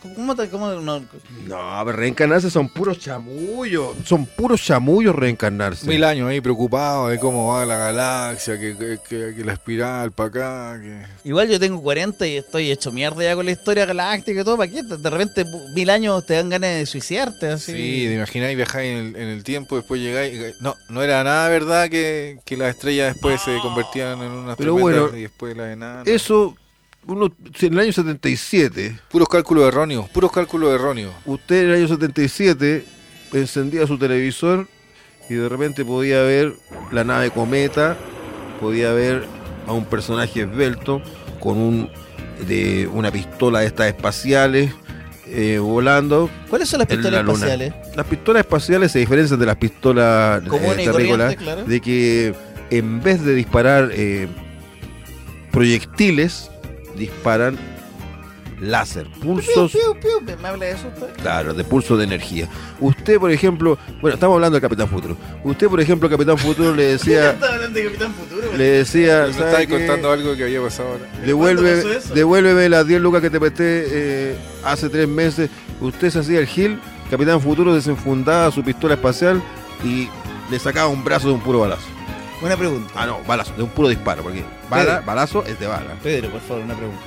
[0.51, 1.03] cómo, no-
[1.47, 3.95] No, reencarnarse son puros chamullos.
[4.03, 5.87] Son puros chamullos reencarnarse.
[5.87, 10.11] mil años ahí preocupado de cómo va la galaxia, que, que- que- que la espiral
[10.11, 10.29] para
[10.73, 10.81] acá.
[10.81, 11.29] Que...
[11.29, 14.57] Igual yo tengo 40 y estoy hecho mierda ya con la historia galáctica y todo.
[14.57, 14.83] ¿Para qué?
[14.83, 17.47] De repente, mil años te dan ganas de suicidarte.
[17.47, 17.71] Así.
[17.71, 20.33] Sí, te imagináis viajáis en el, en el tiempo, después llegáis.
[20.35, 24.57] y- No, no era nada verdad que, que las estrellas después se convertían en unas
[24.57, 26.07] Pero bueno, y después las enanas.
[26.07, 26.55] Eso,
[27.07, 31.13] uno, si en el año 77, Puros cálculos erróneos, puros cálculos erróneos.
[31.25, 32.85] usted en el año 77
[33.33, 34.67] encendía su televisor
[35.29, 36.53] y de repente podía ver
[36.91, 37.97] la nave cometa,
[38.59, 39.25] podía ver
[39.67, 41.01] a un personaje esbelto
[41.39, 41.89] con un
[42.47, 44.71] de una pistola de estas espaciales
[45.27, 46.29] eh, volando.
[46.49, 47.73] ¿Cuáles son las pistolas la espaciales?
[47.95, 51.65] Las pistolas espaciales se diferencian de las pistolas y terrícolas, claro.
[51.65, 52.33] de que
[52.71, 54.27] en vez de disparar eh,
[55.51, 56.49] proyectiles,
[56.99, 57.57] disparan
[58.61, 60.21] láser, pulsos, Piu, piu, piu.
[60.21, 60.91] ¿Me- ¿Me habla de eso?
[60.99, 61.11] pues?
[61.21, 62.49] claro, de pulso de energía.
[62.81, 65.15] Usted, por ejemplo, bueno, estamos hablando del Capitán Futuro.
[65.45, 68.57] Usted, por ejemplo, Capitán Futuro le decía, Estaba hablando de Capitán Futuro.
[68.57, 69.77] le decía, Me ¿sabe estáis qué?
[69.77, 71.05] contando algo que había pasado ahora.
[71.05, 72.13] ¿Cuándo Devuelve, pasó eso?
[72.13, 74.35] devuélveme las 10 lucas que te presté eh,
[74.65, 75.49] hace tres meses.
[75.79, 76.79] Usted se hacía el Gil,
[77.09, 79.41] Capitán Futuro desenfundaba su pistola espacial
[79.85, 80.09] y
[80.51, 81.87] le sacaba un brazo de un puro balazo.
[82.41, 82.91] Una pregunta.
[82.95, 85.95] Ah, no, balazo, de un puro disparo, porque bala, balazo es de bala.
[86.01, 87.01] Pedro, por favor, una pregunta.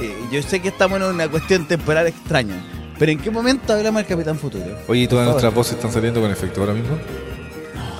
[0.00, 2.54] Eh, yo sé que estamos en una cuestión temporal extraña,
[2.98, 4.64] pero ¿en qué momento hablamos del Capitán Futuro?
[4.88, 5.54] Oye, ¿y todas Por nuestras favor.
[5.64, 6.96] voces están saliendo con efecto ahora mismo?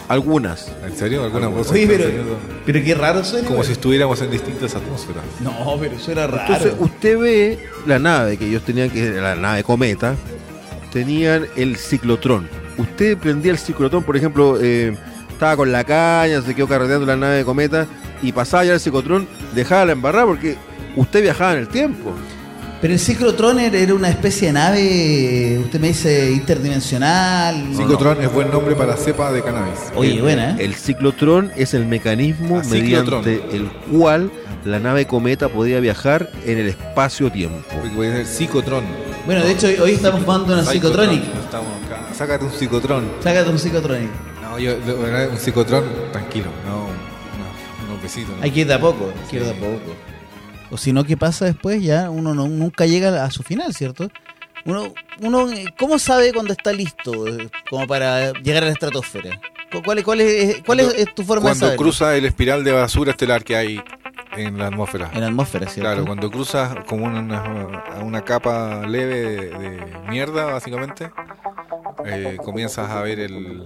[0.09, 0.73] Algunas.
[0.85, 1.23] ¿En serio?
[1.25, 2.39] ¿Algunas voces Oye, están pero, saliendo?
[2.67, 3.47] pero qué raro suena.
[3.49, 5.23] Como si estuviéramos en distintas atmósferas.
[5.41, 6.53] No, pero suena raro.
[6.55, 10.17] Entonces, usted ve la nave que ellos tenían, que era la nave Cometa,
[10.93, 12.49] tenían el ciclotrón.
[12.77, 14.97] Usted prendía el ciclotrón, por ejemplo, eh,
[15.41, 17.87] estaba con la caña, se quedó carreteando la nave Cometa
[18.21, 20.59] y pasaba ya el ciclotrón, dejaba la embarrada porque
[20.97, 22.13] usted viajaba en el tiempo.
[22.83, 27.69] Pero el ciclotrón era una especie de nave, usted me dice, interdimensional.
[27.75, 29.79] Ciclotrón es buen nombre para cepa de cannabis.
[29.95, 30.57] Oye, El- buena, ¿eh?
[30.59, 33.25] El ciclotrón es el mecanismo Ah, ciclotrón.
[33.25, 34.31] mediante el cual
[34.67, 37.65] la nave Cometa podía viajar en el espacio-tiempo.
[37.99, 38.85] Ser psicotrón.
[39.25, 41.23] Bueno, de hecho, hoy- estamos jugando una Psychotronic.
[41.45, 42.15] Estamos acá.
[42.15, 43.05] Sácate un psicotrón.
[43.23, 44.11] Sácate un Psychotronic.
[44.67, 46.47] No, yo, un psicotrón, tranquilo.
[46.67, 48.37] No, no, unos besitos.
[48.37, 48.43] ¿no?
[48.43, 49.95] Hay que ir de a poco, hay que ir de a poco.
[50.71, 51.83] O si no, ¿qué pasa después?
[51.83, 54.09] Ya uno no- nunca llega a su final, ¿cierto?
[54.65, 59.41] Uno, uno, eh, ¿cómo sabe cuando está listo eh, como para llegar a la estratosfera?
[59.73, 61.79] ¿Cu- ¿Cuál, es- cuál es, cuál es, Cuando- es tu forma de Cuando saber?
[61.79, 63.81] cruza el espiral de basura estelar que hay
[64.37, 65.11] en la atmósfera.
[65.15, 65.91] En la atmósfera, ¿cierto?
[65.91, 71.11] Claro, cuando cruzas como una, una capa leve de, de mierda, básicamente,
[72.05, 73.63] eh, comienzas a ver el.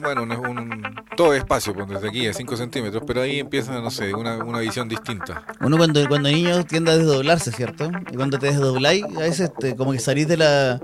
[0.00, 3.90] Bueno, un, un- todo es espacio, desde aquí a 5 centímetros, pero ahí empieza, no
[3.90, 5.44] sé, una, una visión distinta.
[5.60, 7.90] Uno cuando, cuando niño tiende a desdoblarse, ¿cierto?
[8.10, 10.80] Y cuando te desdobláis, a veces te- como que salís de la,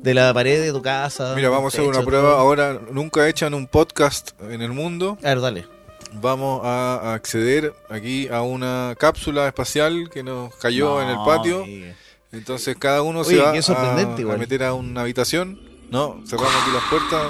[0.00, 1.32] de la pared de tu casa.
[1.34, 2.38] Mira, vamos a hacer una prueba todo.
[2.38, 5.18] ahora, nunca echan un podcast en el mundo.
[5.22, 5.66] A ver, dale.
[6.12, 11.64] Vamos a acceder aquí a una cápsula espacial que nos cayó en el patio.
[12.32, 15.60] Entonces cada uno Oye, se va a, a meter a una habitación.
[15.90, 17.22] No, cerramos aquí las puertas.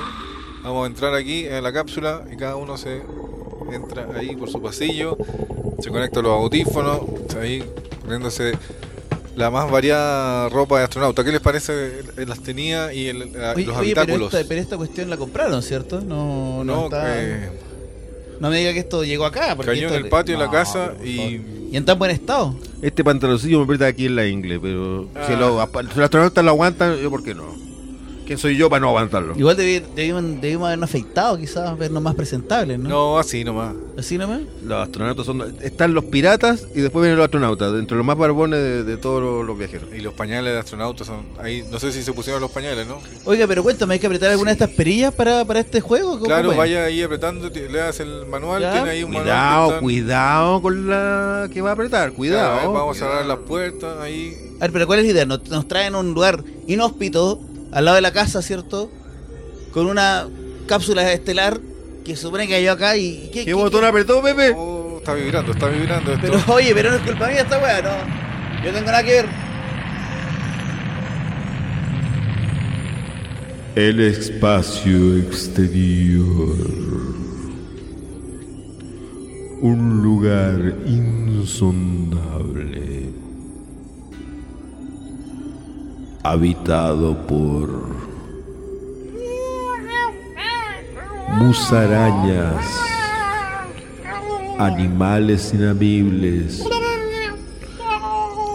[0.62, 3.02] Vamos a entrar aquí en la cápsula y cada uno se
[3.72, 5.16] entra ahí por su pasillo.
[5.80, 7.00] Se conecta a los audífonos.
[7.40, 7.64] Ahí
[8.02, 8.52] poniéndose
[9.36, 11.24] la más variada ropa de astronauta.
[11.24, 12.02] ¿Qué les parece?
[12.26, 14.34] Las tenía y el- la- Oye, los oye, pero, habitáculos.
[14.34, 16.00] esta, pero esta cuestión la compraron, ¿cierto?
[16.02, 17.50] No, no, no, está- eh,
[18.40, 19.54] no me diga que esto llegó acá.
[19.56, 21.40] porque Cayó en el patio de la No, casa y-
[21.72, 22.54] en tan buen estado.
[22.82, 25.36] Este pantaloncillo me aprieta aquí en la ingle, pero si, Ah.
[25.36, 27.69] lo- si los astronautas lo aguantan, yo por qué no.
[28.30, 29.34] ¿Quién soy yo para no aguantarlo?
[29.36, 32.88] Igual debi- debimos, debimos habernos afeitado, quizás, vernos más presentables, ¿no?
[32.88, 33.74] no, así nomás.
[33.98, 34.42] ¿Así nomás?
[34.64, 35.56] Los astronautas son.
[35.60, 38.96] Están los piratas y después vienen los astronautas, dentro de los más barbones de, de
[38.98, 39.88] todos los, los viajeros.
[39.92, 41.22] Y los pañales de astronautas son.
[41.42, 43.00] Ahí, no sé si se pusieron los pañales, ¿no?
[43.24, 46.10] Oiga, pero cuéntame, ¿hay que apretar alguna de estas perillas para, para este juego?
[46.12, 48.74] ¿Cómo Claro, vaya ahí apretando, le das el manual, Ya.
[48.74, 49.24] tiene ahí un manual.
[49.24, 52.50] que Cuidado, cuidado con la que va a apretar, Claro, cuidado.
[52.52, 52.90] a ver, vamos cuidado.
[52.90, 54.36] a cerrar las puertas ahí.
[54.58, 55.26] A ver, pero ¿cuál es la idea?
[55.26, 57.40] Nos, nos traen a un lugar inhóspito,
[57.72, 58.90] al lado de la casa, ¿cierto?
[59.72, 60.26] Con una
[60.66, 61.60] cápsula estelar
[62.04, 63.30] que se supone que cayó acá y...
[63.32, 64.54] ¿qué, ¿Qué botón apretó, Pepe?
[64.56, 66.26] Oh, está vibrando, está vibrando esto.
[66.26, 67.90] Pero oye, pero no es culpa mía esta weá, no.
[68.64, 69.26] Yo tengo nada que ver.
[73.76, 76.56] El espacio exterior.
[79.62, 82.10] Un lugar insondable.
[86.22, 87.70] Habitado por
[91.38, 92.66] musarañas,
[94.58, 96.62] animales inamibles,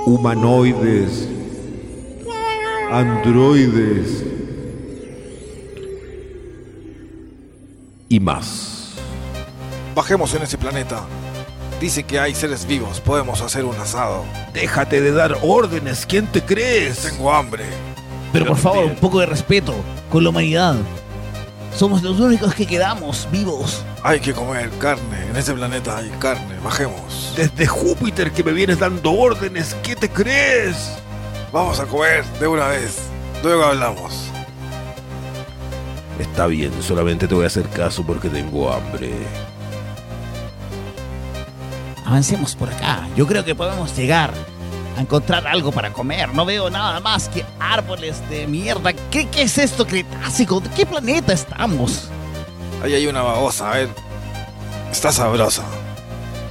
[0.05, 1.27] humanoides,
[2.91, 4.23] androides
[8.09, 8.93] y más.
[9.95, 11.03] Bajemos en ese planeta.
[11.85, 14.25] Dice que hay seres vivos, podemos hacer un asado.
[14.53, 16.97] Déjate de dar órdenes, ¿quién te crees?
[16.97, 17.63] Tengo hambre.
[18.33, 19.75] Pero por favor, un poco de respeto
[20.09, 20.77] con la humanidad.
[21.75, 23.85] Somos los únicos que quedamos vivos.
[24.01, 27.33] Hay que comer carne, en ese planeta hay carne, bajemos.
[27.37, 30.93] Desde Júpiter que me vienes dando órdenes, ¿qué te crees?
[31.53, 32.97] Vamos a comer de una vez,
[33.43, 34.31] luego hablamos.
[36.19, 39.11] Está bien, solamente te voy a hacer caso porque tengo hambre.
[42.05, 43.07] Avancemos por acá.
[43.15, 44.31] Yo creo que podemos llegar
[44.97, 46.33] a encontrar algo para comer.
[46.33, 48.93] No veo nada más que árboles de mierda.
[49.11, 50.59] ¿Qué, qué es esto Cretácico?
[50.59, 52.09] ¿De qué planeta estamos?
[52.83, 53.89] Ahí hay una babosa, a ver.
[54.91, 55.63] Está sabrosa.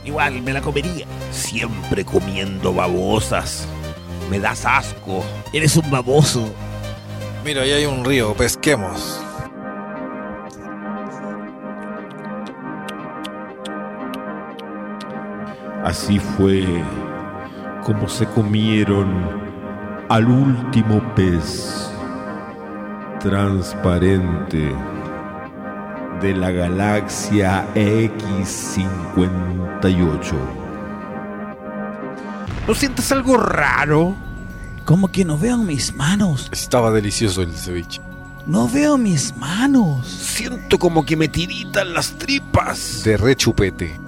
[0.05, 1.07] Igual me la comería.
[1.31, 3.67] Siempre comiendo babosas.
[4.31, 5.25] Me das asco.
[5.53, 6.49] Eres un baboso.
[7.45, 9.24] Mira, ahí hay un río, pesquemos.
[15.85, 16.83] Así fue
[17.85, 19.09] como se comieron
[20.09, 21.91] al último pez
[23.21, 24.75] transparente
[26.23, 30.33] de la galaxia X58.
[32.67, 34.15] ¿No sientes algo raro?
[34.87, 36.49] ¿Cómo que no veo mis manos?
[36.51, 38.01] Estaba delicioso el ceviche.
[38.47, 40.09] No veo mis manos.
[40.09, 43.03] Siento como que me tiritan las tripas.
[43.05, 44.01] De rechupete.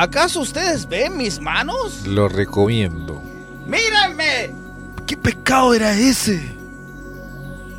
[0.00, 2.06] ¿Acaso ustedes ven mis manos?
[2.06, 3.20] Lo recomiendo.
[3.66, 4.50] ¡Mírenme!
[5.06, 6.40] ¿Qué pescado era ese?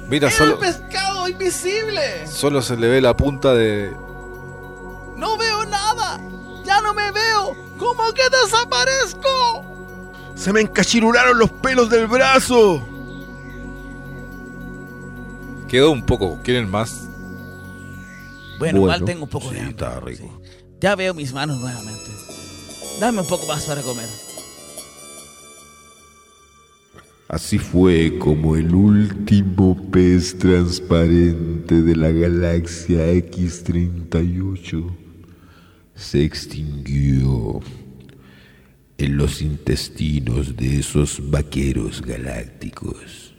[0.08, 2.28] Mira, ¡Era solo, un pescado invisible!
[2.28, 3.92] solo se le ve la punta de...
[5.18, 6.22] ¡No veo nada!
[6.64, 7.56] ¡Ya no me veo!
[7.80, 9.66] ¿Cómo que desaparezco?
[10.36, 12.88] Se me encachirularon los pelos del brazo.
[15.68, 16.40] Quedó un poco.
[16.44, 17.08] ¿Quieren más?
[18.60, 19.72] Bueno, igual Bueno, tengo un poco sí, de hambre.
[19.88, 20.24] está rico.
[20.24, 20.41] sí.
[20.82, 22.10] Ya veo mis manos nuevamente.
[23.00, 24.10] Dame un poco más para comer.
[27.28, 34.98] Así fue como el último pez transparente de la galaxia X38
[35.96, 37.62] se extinguió
[38.98, 43.34] en los intestinos de esos vaqueros galácticos.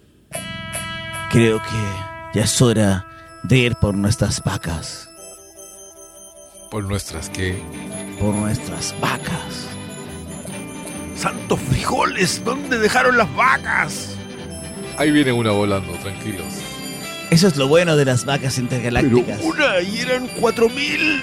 [1.30, 3.06] Creo que ya es hora
[3.42, 5.11] de ir por nuestras vacas.
[6.72, 7.56] Por nuestras que...
[8.18, 9.68] Por nuestras vacas.
[11.14, 12.42] ¡Santos frijoles!
[12.44, 14.16] ¿Dónde dejaron las vacas?
[14.96, 16.46] Ahí viene una volando, tranquilos.
[17.30, 19.40] Eso es lo bueno de las vacas Pero intergalácticas.
[19.42, 21.22] una y eran cuatro mil.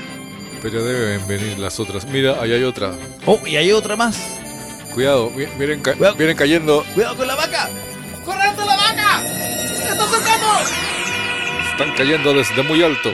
[0.62, 2.06] Pero deben venir las otras.
[2.06, 2.94] Mira, ahí hay otra.
[3.26, 4.18] Oh, y hay otra más.
[4.94, 6.16] Cuidado, vi- vienen, ca- Cuidado.
[6.16, 6.86] vienen cayendo.
[6.94, 7.70] ¡Cuidado con la vaca!
[8.24, 9.24] ¡Correcto la vaca!
[9.26, 10.48] ¡Está acercando!
[11.72, 13.10] Están cayendo desde muy alto.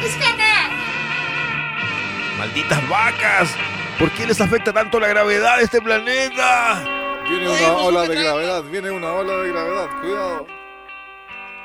[2.46, 3.50] ¡Malditas vacas!
[3.98, 6.84] ¿Por qué les afecta tanto la gravedad de este planeta?
[7.28, 8.64] Viene una ola de gravedad.
[8.66, 9.90] Viene una ola de gravedad.
[10.00, 10.48] Cuidado.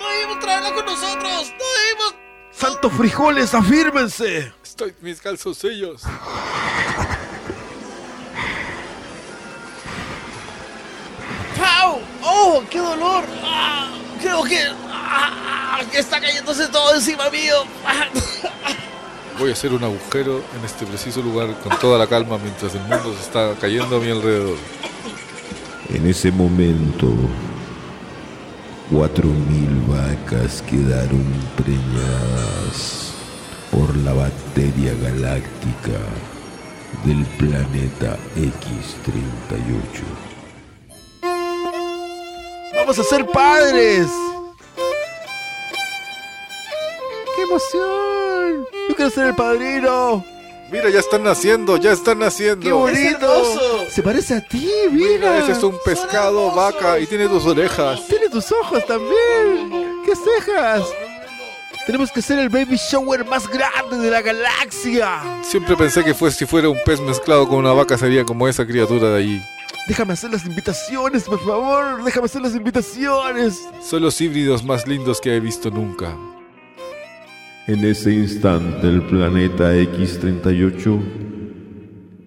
[0.01, 1.53] ¡No debemos traerla con nosotros!
[1.59, 2.14] ¡No debemos!
[2.51, 4.55] ¡Santos frijoles, afírmense!
[4.64, 6.03] Estoy mis calzoncillos.
[11.59, 12.01] ¡Pau!
[12.22, 13.24] ¡Oh, qué dolor!
[13.45, 13.91] ¡Ah!
[14.22, 14.66] Creo que...
[14.89, 15.81] ¡Ah!
[15.93, 17.64] que está cayéndose todo encima mío.
[17.87, 18.07] ¡Ah!
[19.41, 22.82] Voy a hacer un agujero en este preciso lugar con toda la calma mientras el
[22.82, 24.59] mundo se está cayendo a mi alrededor.
[25.88, 27.11] En ese momento,
[28.93, 31.24] cuatro mil vacas quedaron
[31.57, 33.14] preñadas
[33.70, 35.99] por la bacteria galáctica
[37.07, 40.05] del planeta X38.
[42.74, 44.07] ¡Vamos a ser padres!
[47.34, 48.10] ¡Qué emoción!
[48.91, 50.24] ¡Yo quiero ser el padrino!
[50.72, 52.61] Mira, ya están naciendo, ya están naciendo.
[52.61, 53.24] ¡Qué bonito!
[53.24, 53.84] hermoso!
[53.88, 55.38] Se parece a ti, Mira, mira.
[55.38, 58.05] ese es un pescado vaca y tiene dos orejas.
[58.09, 60.03] Tiene tus ojos también.
[60.05, 60.82] ¡Qué cejas!
[61.86, 65.20] Tenemos que ser el baby shower más grande de la galaxia.
[65.43, 68.66] Siempre pensé que fue, si fuera un pez mezclado con una vaca sería como esa
[68.66, 69.43] criatura de allí.
[69.86, 72.03] Déjame hacer las invitaciones, por favor.
[72.03, 73.68] Déjame hacer las invitaciones.
[73.88, 76.16] Son los híbridos más lindos que he visto nunca.
[77.71, 81.01] En ese instante, el planeta X38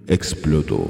[0.07, 0.89] explotó.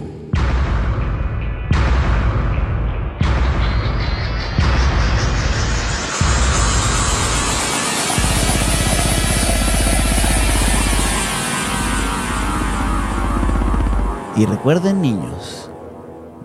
[14.38, 15.72] Y recuerden, niños,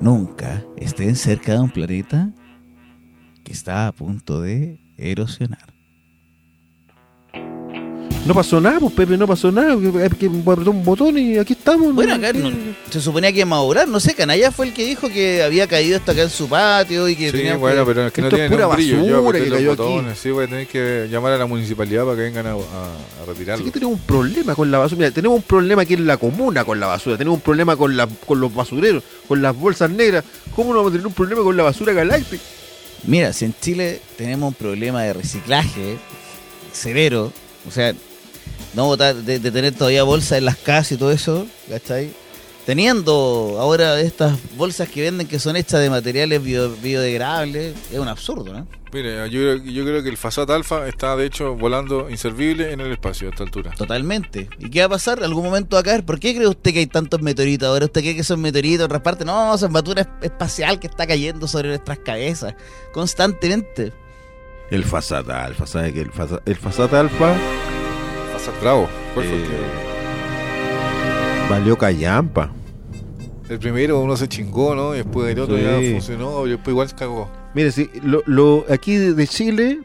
[0.00, 2.32] nunca estén cerca de un planeta
[3.44, 5.77] que está a punto de erosionar.
[8.28, 9.72] No pasó nada, pues Pepe, no pasó nada.
[9.72, 11.94] Hay que apretar un botón y aquí estamos.
[11.94, 12.26] Bueno, ¿no?
[12.26, 12.52] acá no-
[12.90, 15.66] se suponía que íbamos a orar, no sé, Canalla fue el que dijo que había
[15.66, 18.20] caído esto acá en su patio y que Sí, teníamos bueno, que- pero es que
[18.22, 18.62] no tiene pura.
[18.62, 19.82] Yo basura apreté que los cayó aquí.
[19.82, 20.18] botones.
[20.18, 23.26] Sí, voy a tener que llamar a la municipalidad para que vengan a, a- a
[23.26, 23.64] retirarlo.
[23.64, 24.98] Aquí tenemos un problema con la basura.
[24.98, 27.16] Mira, tenemos un problema aquí en la comuna con la basura.
[27.16, 30.22] Tenemos un problema con, la, con los basureros, con las bolsas negras.
[30.54, 32.42] ¿Cómo no vamos a tener un problema con la basura galáctica?
[33.04, 35.96] Mira, si en Chile tenemos un problema de reciclaje
[36.74, 37.32] severo,
[37.66, 37.94] o sea,
[38.78, 42.10] no botar, de, de tener todavía bolsas en las casas y todo eso, ¿cachai?
[42.64, 48.08] teniendo ahora estas bolsas que venden que son hechas de materiales bio- biodegradables, es un
[48.08, 48.66] absurdo, ¿no?
[48.92, 52.80] Mire, yo, creo- yo creo que el Fasat Alpha está de hecho volando inservible en
[52.80, 53.70] el espacio a esta altura.
[53.76, 54.48] Totalmente.
[54.58, 55.24] ¿Y qué va a pasar?
[55.24, 56.04] ¿Algún momento va a caer?
[56.04, 57.86] ¿Por qué cree usted que hay tantos meteoritos ahora?
[57.86, 59.26] ¿Usted cree que son meteoritos en otras partes?
[59.26, 62.54] No, son basura es- espacial que está cayendo sobre nuestras cabezas
[62.92, 63.92] constantemente.
[64.70, 67.34] El Fasat Alfa, ¿sabe que el Fasat, el Fasat Alfa
[68.60, 68.88] Bravo.
[69.14, 69.46] ¿Cuál fue el eh,
[71.50, 72.50] valió callampa?
[73.48, 74.94] El primero uno se chingó, ¿no?
[74.94, 75.62] Y después el otro Sí.
[75.62, 77.30] ya funcionó y después igual se cagó.
[77.54, 79.80] Mire, sí, lo, lo- aquí de Chile,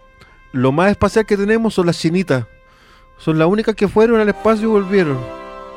[0.51, 2.45] lo más espacial que tenemos son las chinitas.
[3.17, 5.17] Son las únicas que fueron al espacio y volvieron.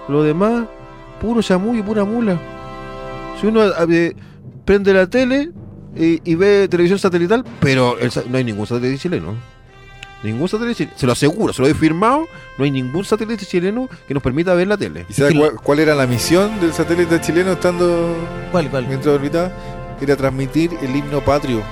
[0.09, 0.64] Lo demás,
[1.20, 2.41] puro chamuyo, pura mula.
[3.41, 4.16] Si uno eh,
[4.64, 5.51] prende la tele
[5.95, 9.34] y, y ve televisión satelital, pero el no hay ningún satélite chileno.
[10.22, 10.98] Ningún satélite chileno.
[10.98, 12.26] Se lo aseguro, se lo he firmado.
[12.58, 15.06] No hay ningún satélite chileno que nos permita ver la tele.
[15.08, 18.16] ¿Y sabe que cuál, cuál era la misión del satélite chileno estando
[18.50, 18.86] ¿Cuál, cuál?
[18.88, 19.52] mientras orbitaba?
[20.00, 21.62] Era transmitir el himno patrio.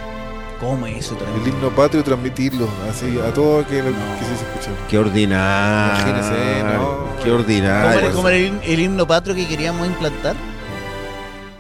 [0.61, 1.17] ¿Cómo es eso?
[1.43, 3.91] El himno patrio, transmitirlo así a todo que, No.
[4.19, 4.75] que se escuchar.
[4.89, 6.11] Qué ordinario.
[6.11, 7.07] Imagínese, no.
[7.23, 8.01] Qué ¿Cómo ordinario.
[8.01, 10.37] era, cómo era el, el himno patrio que queríamos implantar?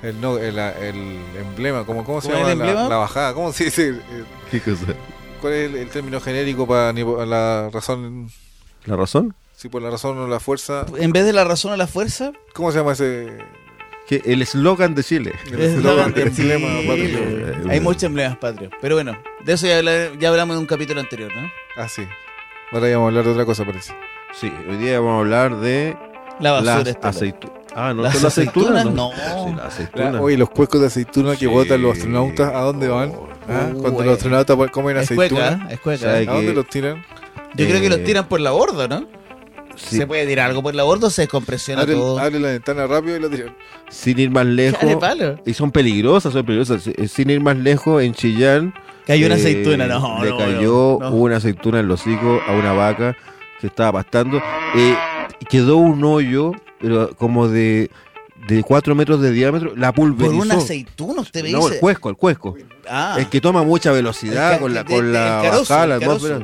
[0.02, 2.52] El, no, el, el emblema, ¿cómo, cómo se ¿Cómo llama?
[2.52, 3.98] el La, la bajada, ¿cómo se dice?
[4.50, 4.86] ¿Qué cosa?
[5.44, 8.30] ¿Cuál es el, el término genérico para la razón?
[8.86, 9.34] ¿La razón?
[9.54, 10.86] Sí, por la razón o la fuerza.
[10.96, 13.36] En vez de la razón o la fuerza, ¿Cómo se llama ese?
[14.08, 15.34] Que el eslogan de Chile.
[15.52, 17.70] el es eslogan sí, emblema patrio?
[17.70, 18.72] Hay muchos emblemas patrios.
[18.80, 21.46] Pero bueno, de eso ya, habla- ya hablamos en un capítulo anterior, ¿no?
[21.76, 22.04] Ah, sí.
[22.72, 23.92] Ahora íbamos a hablar de otra cosa, parece.
[24.32, 25.94] Sí, hoy día vamos a hablar de
[26.40, 27.58] La basura las aceitunas.
[27.76, 28.86] Ah, ¿no ¿Las aceitunas?
[28.86, 28.94] aceitunas?
[28.94, 29.10] No.
[29.12, 30.20] Sí, las La- aceitunas.
[30.22, 31.46] oye, los cuecos de aceituna que Sí.
[31.46, 33.12] botan los astronautas, ¿a dónde van?
[33.48, 33.70] ¿Ah?
[33.74, 34.06] Uh, Cuando eh.
[34.06, 35.98] los astronautas comen Es aceituna, cueca, es cueca.
[36.02, 37.04] ¿Sabe ¿a dónde los tiran?
[37.54, 39.06] Yo creo que Eh, los tiran por la borda, ¿no?
[39.76, 42.18] Sí, ¿Se puede tirar algo por la borda o se descompresiona Abre, todo?
[42.20, 43.56] abre la ventana rápido y lo tiran.
[43.90, 44.96] sin ir más lejos.
[45.00, 45.40] Palo.
[45.44, 46.86] Y son peligrosas, son peligrosas.
[46.86, 48.72] Eh, Sin ir más lejos, en Chillán.
[49.06, 51.16] Cayó una eh, aceituna, no, Le no, cayó no, no.
[51.16, 53.16] una aceituna en los hocico a una vaca
[53.60, 54.40] que estaba pastando.
[54.76, 54.94] Eh,
[55.50, 57.90] quedó un hoyo, pero como de,
[58.48, 59.74] de 4 metros de diámetro.
[59.76, 60.42] La Por pulverizó.
[60.42, 61.74] una aceituna, usted me No, dice.
[61.74, 62.56] el cuesco, el cuesco.
[62.88, 65.86] Ah, El que toma mucha velocidad con la, de- con de- la el carozo, bajada
[65.86, 66.40] la atmósfera.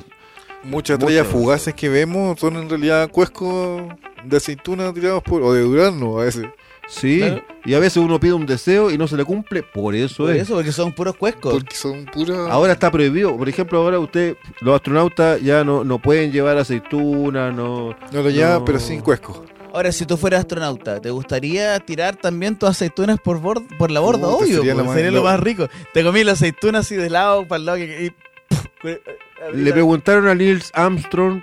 [0.62, 3.82] Muchas estrellas fugaces que vemos son en realidad cuescos
[4.24, 5.42] de aceituna tirados por.
[5.42, 6.46] o de durazno a veces.
[6.86, 7.42] Sí, Claro.
[7.64, 10.32] y a veces uno pide un deseo y no se le cumple, por eso por
[10.34, 10.42] es.
[10.42, 11.52] eso, porque son puros cuescos.
[11.54, 12.36] Porque son puras.
[12.50, 13.36] Ahora está prohibido.
[13.36, 17.94] Por ejemplo, ahora usted, los astronautas ya no, no pueden llevar aceituna, no.
[18.12, 18.64] no lo lleva, no.
[18.64, 19.44] pero sin cuesco.
[19.72, 24.00] Ahora, si tú fueras astronauta, ¿te gustaría tirar también tus aceitunas por, bord- por la
[24.00, 24.26] borda?
[24.28, 25.68] Obvio, sería lo sería, más- lo más rico.
[25.94, 30.34] Te comí la aceituna así de lado para el lado que, y, Le preguntaron a
[30.34, 31.40] Neil Armstrong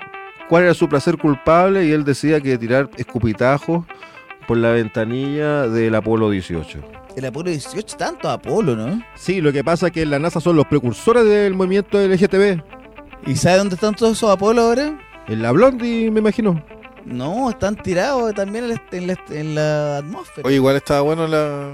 [0.49, 3.86] cuál era su placer culpable y él decía que tirar escupitajos
[4.47, 6.80] por la ventanilla del Apolo 18.
[7.15, 9.01] El Apolo 18, tanto Apolo, ¿no?
[9.15, 12.61] Sí, lo que pasa es que en la NASA son los precursores del movimiento LGTB.
[13.25, 14.99] ¿Y sabe dónde están todos esos Apolos ahora?
[15.28, 16.63] En la Blondie, me imagino.
[17.07, 20.45] No, están tirados también en la, en la- en la atmósfera.
[20.47, 21.69] Oye, igual estaba bueno la,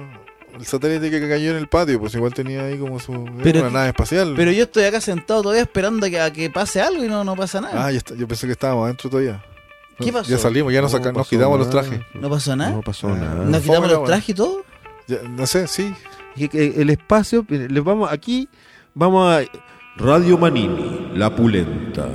[0.57, 3.11] el satélite que cayó en el patio, pues igual tenía ahí como su.
[3.43, 4.33] Pero una que- nave espacial.
[4.35, 7.23] Pero yo estoy acá sentado todavía esperando a que, a que pase algo y no,
[7.23, 7.85] no pasa nada.
[7.85, 9.43] Ah, ya está- yo pensé que estábamos adentro todavía.
[9.99, 10.29] ¿Qué pasó?
[10.29, 11.99] Ya salimos, ya nos, No saca- nos quitamos los trajes.
[12.13, 12.71] ¿No pasó nada?
[12.71, 13.15] No pasó Ah.
[13.15, 13.45] nada.
[13.45, 14.63] ¿Nos quitamos los trajes y todo?
[15.07, 15.93] Ya, no sé, sí.
[16.35, 18.49] El espacio, les vamos aquí,
[18.95, 19.41] vamos a
[19.97, 22.07] Radio Manini, la pulenta.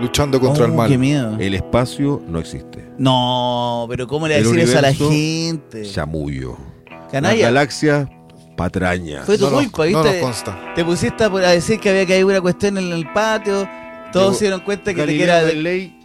[0.00, 0.88] Luchando contra Oh, el mal.
[0.90, 1.36] qué miedo.
[1.38, 2.84] el espacio no existe.
[2.98, 5.84] No, pero ¿cómo le va a El decir eso a la gente?
[5.90, 6.56] Chamullo.
[6.90, 8.10] La Canalla, galaxia
[8.56, 9.22] patraña.
[9.24, 10.20] fue tu no, culpa, no nos ¿viste?
[10.20, 10.72] consta.
[10.74, 13.68] Te pusiste a, decir que había caído una cuestión en el patio.
[14.12, 15.46] Todos se dieron cuenta que te era de...
[15.52, 15.98] Galilei,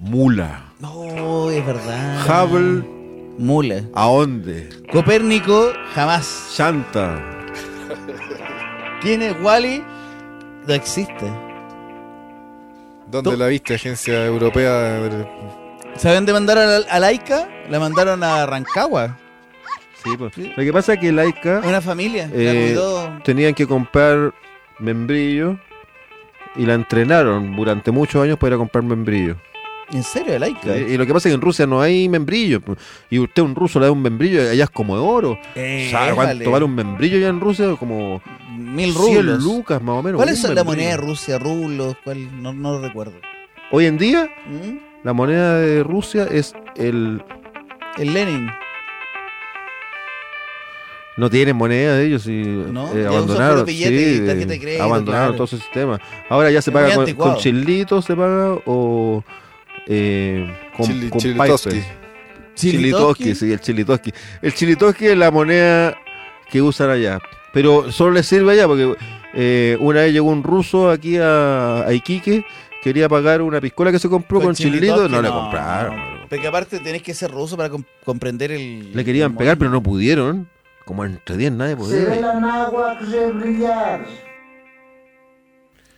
[0.00, 0.64] mula.
[0.80, 2.44] No, es verdad.
[2.46, 2.84] Hubble,
[3.38, 3.82] Mula.
[3.94, 4.68] ¿a dónde?
[4.92, 6.52] Copérnico, jamás.
[6.56, 7.20] Shanta.
[9.00, 9.82] ¿Quién es Wally?
[10.66, 11.26] No existe.
[13.10, 14.72] ¿Dónde la viste, agencia europea?
[15.02, 15.26] de-
[15.96, 17.48] ¿Saben dónde mandaron a, a Laika?
[17.68, 19.16] La mandaron a Rancagua.
[20.02, 20.36] Sí, pues.
[20.38, 22.26] Lo que pasa es que Laika Una familia.
[22.32, 23.18] La Eh, cuidó.
[23.24, 24.32] tenían que comprar
[24.78, 25.58] membrillo
[26.56, 29.36] y la entrenaron durante muchos años para ir a comprar membrillo.
[29.92, 30.76] ¿En serio, Laika?
[30.78, 32.60] Y, y lo que pasa es que en Rusia no hay membrillo.
[33.10, 35.38] Y usted un ruso le da un membrillo y allá es como de oro.
[35.56, 36.14] Eh, ¿Sabe vale.
[36.14, 37.74] cuánto vale un membrillo allá en Rusia?
[37.78, 38.22] Como
[38.56, 39.42] Mil 100 rublos.
[39.42, 40.16] lucas más o menos.
[40.18, 40.64] ¿Cuál un es la membrillo.
[40.70, 41.38] moneda de Rusia?
[41.38, 41.96] ¿Rublos?
[42.04, 42.42] ¿Cuál?
[42.42, 43.14] No, no lo recuerdo.
[43.72, 45.04] Hoy en día, ¿Mm?
[45.04, 47.22] la moneda de Rusia es el...
[47.98, 48.48] El Lenin.
[51.16, 53.84] No tienen moneda de ellos y No, eh, abandonaron, y sí,
[54.20, 55.34] de crédito, abandonaron claro.
[55.34, 56.00] todo ese sistema.
[56.30, 59.22] Ahora ya se Es paga con, con chilitos, se paga o
[59.92, 61.82] eh, con, Chili- con Chilitoski.
[63.34, 64.12] sí, el chilitoski.
[64.40, 65.96] El chilitoski es la moneda
[66.50, 67.18] que usan allá.
[67.52, 68.94] Pero solo les sirve allá porque
[69.34, 72.44] eh, una vez llegó un ruso aquí a, a Iquique,
[72.82, 76.00] quería pagar una piscola que se compró con, chilito, chilitoski, no, le compraron.
[76.28, 78.92] Porque aparte tenés que ser ruso para com- comprender el.
[78.94, 80.48] Le querían el pegar, pero no pudieron.
[80.84, 82.20] Como entre 10 nadie Se ve podía.
[82.20, 84.04] la náhuatl brillar.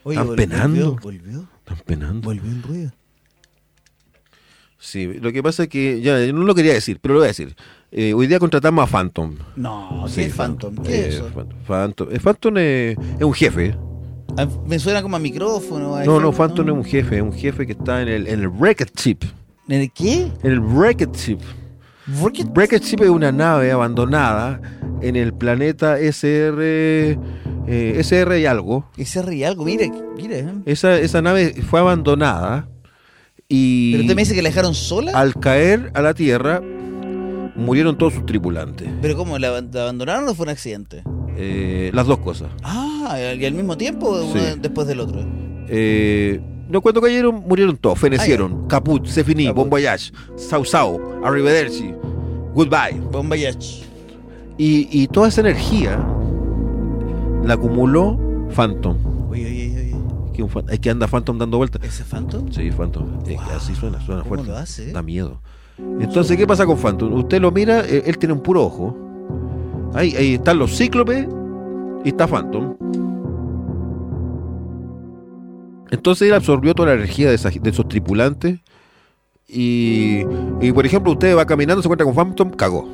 [0.04, 0.92] Oye, Están penando.
[1.00, 2.20] Volvió, volvió, Están penando.
[2.28, 2.90] volvió el ruido.
[4.84, 7.26] Sí, lo que pasa es que, ya, yo no lo quería decir, pero lo voy
[7.26, 7.54] a decir.
[7.92, 9.36] Eh, hoy día contratamos a Phantom.
[9.54, 10.74] No, ¿qué Sí, es Phantom?
[10.82, 11.30] ¿Qué Eh, es eso?
[11.66, 12.08] Phantom.
[12.20, 13.76] Phantom, eh, es, es un jefe.
[14.36, 15.94] Ah, Me suena como a micrófono.
[15.94, 18.40] a No, no, Phantom es un jefe, es un jefe que está en el, en
[18.40, 19.18] el Wrecked Ship.
[19.68, 20.32] ¿En el qué?
[20.42, 21.38] En el Wrecked Ship.
[22.08, 24.60] Wrecked Ship es una nave abandonada
[25.00, 27.16] en el planeta SR,
[27.68, 28.90] eh, SR y algo.
[28.96, 29.84] Ese ríe algo, mira.
[29.84, 30.52] ¿eh?
[30.66, 32.68] Esa, esa nave fue abandonada
[33.54, 35.12] y Pero usted me dice que la dejaron sola.
[35.12, 36.60] al caer a la Tierra
[37.54, 38.88] murieron todos sus tripulantes.
[39.02, 39.38] ¿Pero cómo?
[39.38, 41.02] ¿La, ab- la abandonaron o fue un accidente?
[41.36, 42.48] Eh, las dos cosas.
[42.62, 44.58] Ah, ¿y al mismo tiempo o uno Sí.
[44.60, 45.20] después del otro?
[45.68, 47.98] Eh, no, cuando cayeron, murieron todos.
[47.98, 48.66] Fenecieron.
[48.68, 49.56] Caput, Se finí, Caput.
[49.64, 51.92] Bon Voyage, Sau Sau, Arrivederci,
[52.54, 53.00] Goodbye.
[53.10, 53.82] Bomba Yach.
[54.58, 55.98] Y, y toda esa energía
[57.44, 58.18] la acumuló
[58.54, 58.96] Phantom.
[59.30, 59.71] Oye, oye, oye.
[60.42, 61.80] Que un fan- es que anda Phantom dando vueltas.
[61.84, 62.50] ¿Ese Phantom?
[62.50, 63.06] Sí, Phantom.
[63.54, 64.46] Así suena, suena ¿Cómo fuerte.
[64.48, 64.90] lo hace?
[64.92, 65.40] Da miedo.
[66.00, 67.12] Entonces, ¿qué pasa con Phantom?
[67.14, 68.96] Usted lo mira, eh, él tiene un puro ojo.
[69.94, 71.28] Ahí, ahí están los cíclopes
[72.04, 72.74] y está Phantom.
[75.90, 78.60] Entonces él absorbió toda la energía de, esa- de esos tripulantes.
[79.48, 80.22] Y,
[80.60, 82.88] y, por ejemplo, usted va caminando, se encuentra con Phantom, cagó.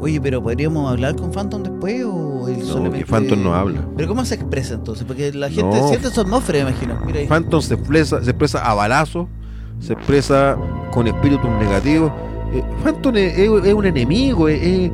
[0.00, 3.06] Oye, pero ¿podríamos hablar con Phantom después o él No, solamente...
[3.06, 3.86] Phantom no habla.
[3.96, 5.04] ¿Pero cómo se expresa entonces?
[5.04, 5.88] Porque la gente No.
[5.88, 6.98] siente su atmósfera, imagino.
[7.06, 7.26] Mira ahí.
[7.26, 9.28] Phantom se expresa, se expresa a balazo,
[9.80, 10.56] se expresa
[10.92, 12.10] con espíritus negativos.
[12.52, 14.90] Eh, Phantom es, es- es un enemigo, es, es-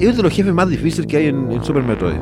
[0.00, 2.16] uno de los jefes más difíciles que hay en, en Super Metroid.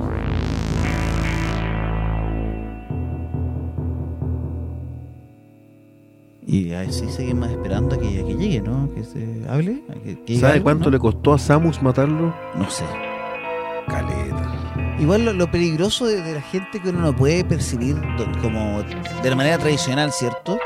[6.47, 8.93] Y así seguimos esperando a que, a que llegue, ¿no?
[8.95, 9.83] Que se hable.
[9.89, 10.91] a que- que llegue ¿Sabe algo, cuánto ¿no?
[10.91, 12.35] le costó a Samus matarlo?
[12.57, 12.85] No sé.
[13.87, 14.59] Caleta.
[15.03, 18.01] Igual lo, lo peligroso de, de la gente que uno no puede percibir
[18.41, 18.85] como
[19.21, 20.61] de la manera tradicional, ¿cierto?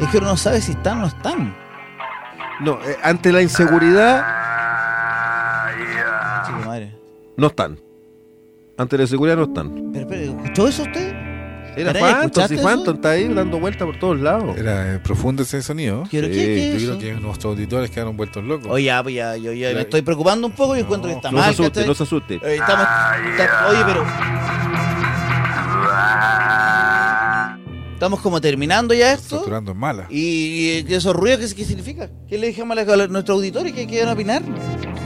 [0.00, 1.54] Es que uno no sabe si están o no están.
[2.58, 4.26] No, eh, ante la inseguridad,
[6.46, 6.96] Chico madre.
[7.36, 7.78] no están.
[8.76, 9.92] Ante la inseguridad no están.
[9.92, 11.14] Pero, pero, ¿escuchó eso usted?
[11.76, 12.68] Era Phantom, ¿escuchaste si eso?
[12.68, 14.56] Phantom está ahí dando vueltas por todos lados.
[14.58, 16.04] Era eh, profundo ese sonido.
[16.10, 16.44] ¿Pero Sí, qué,
[16.76, 18.68] qué Yo creo que nuestros auditores quedaron vueltos locos.
[18.70, 21.30] Oye, ya, pues ya, yo ya me estoy preocupando un poco y encuentro que está
[21.30, 21.50] No se mal.
[21.50, 22.34] asuste, no se asuste.
[22.34, 22.86] Eh, estamos,
[23.38, 24.04] está- oye, pero.
[27.94, 29.38] Estamos como terminando ya esto.
[29.40, 30.06] Saturando en mala.
[30.08, 32.08] ¿Y, y esos ruidos qué, qué significa?
[32.26, 34.42] ¿Qué le dejamos a nuestros auditores que quieran opinar?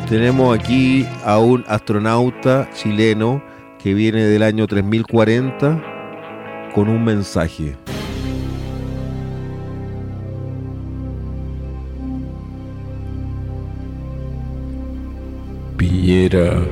[0.09, 3.43] Tenemos aquí a un astronauta chileno
[3.83, 5.83] que viene del año 3040
[6.75, 7.77] con un mensaje.
[15.77, 16.65] Piñera.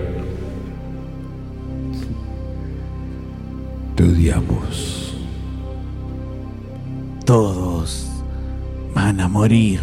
[3.95, 5.17] Te odiamos.
[7.25, 8.11] Todos
[8.93, 9.81] van a morir.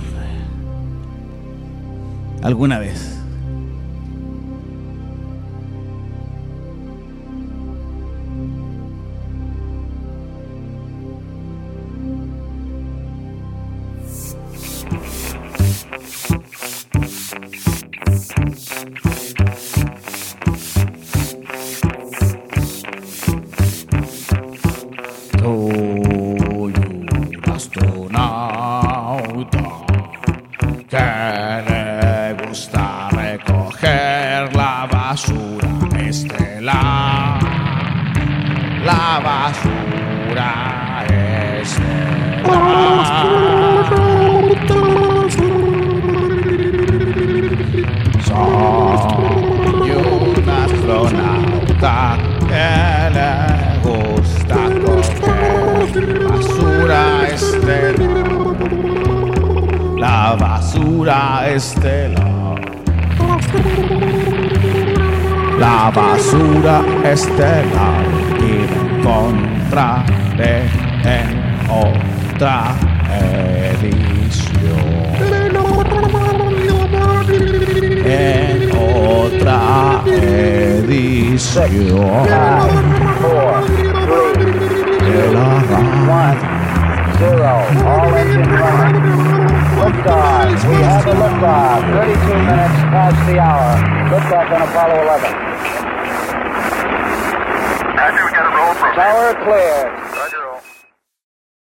[2.43, 3.18] Alguna vez.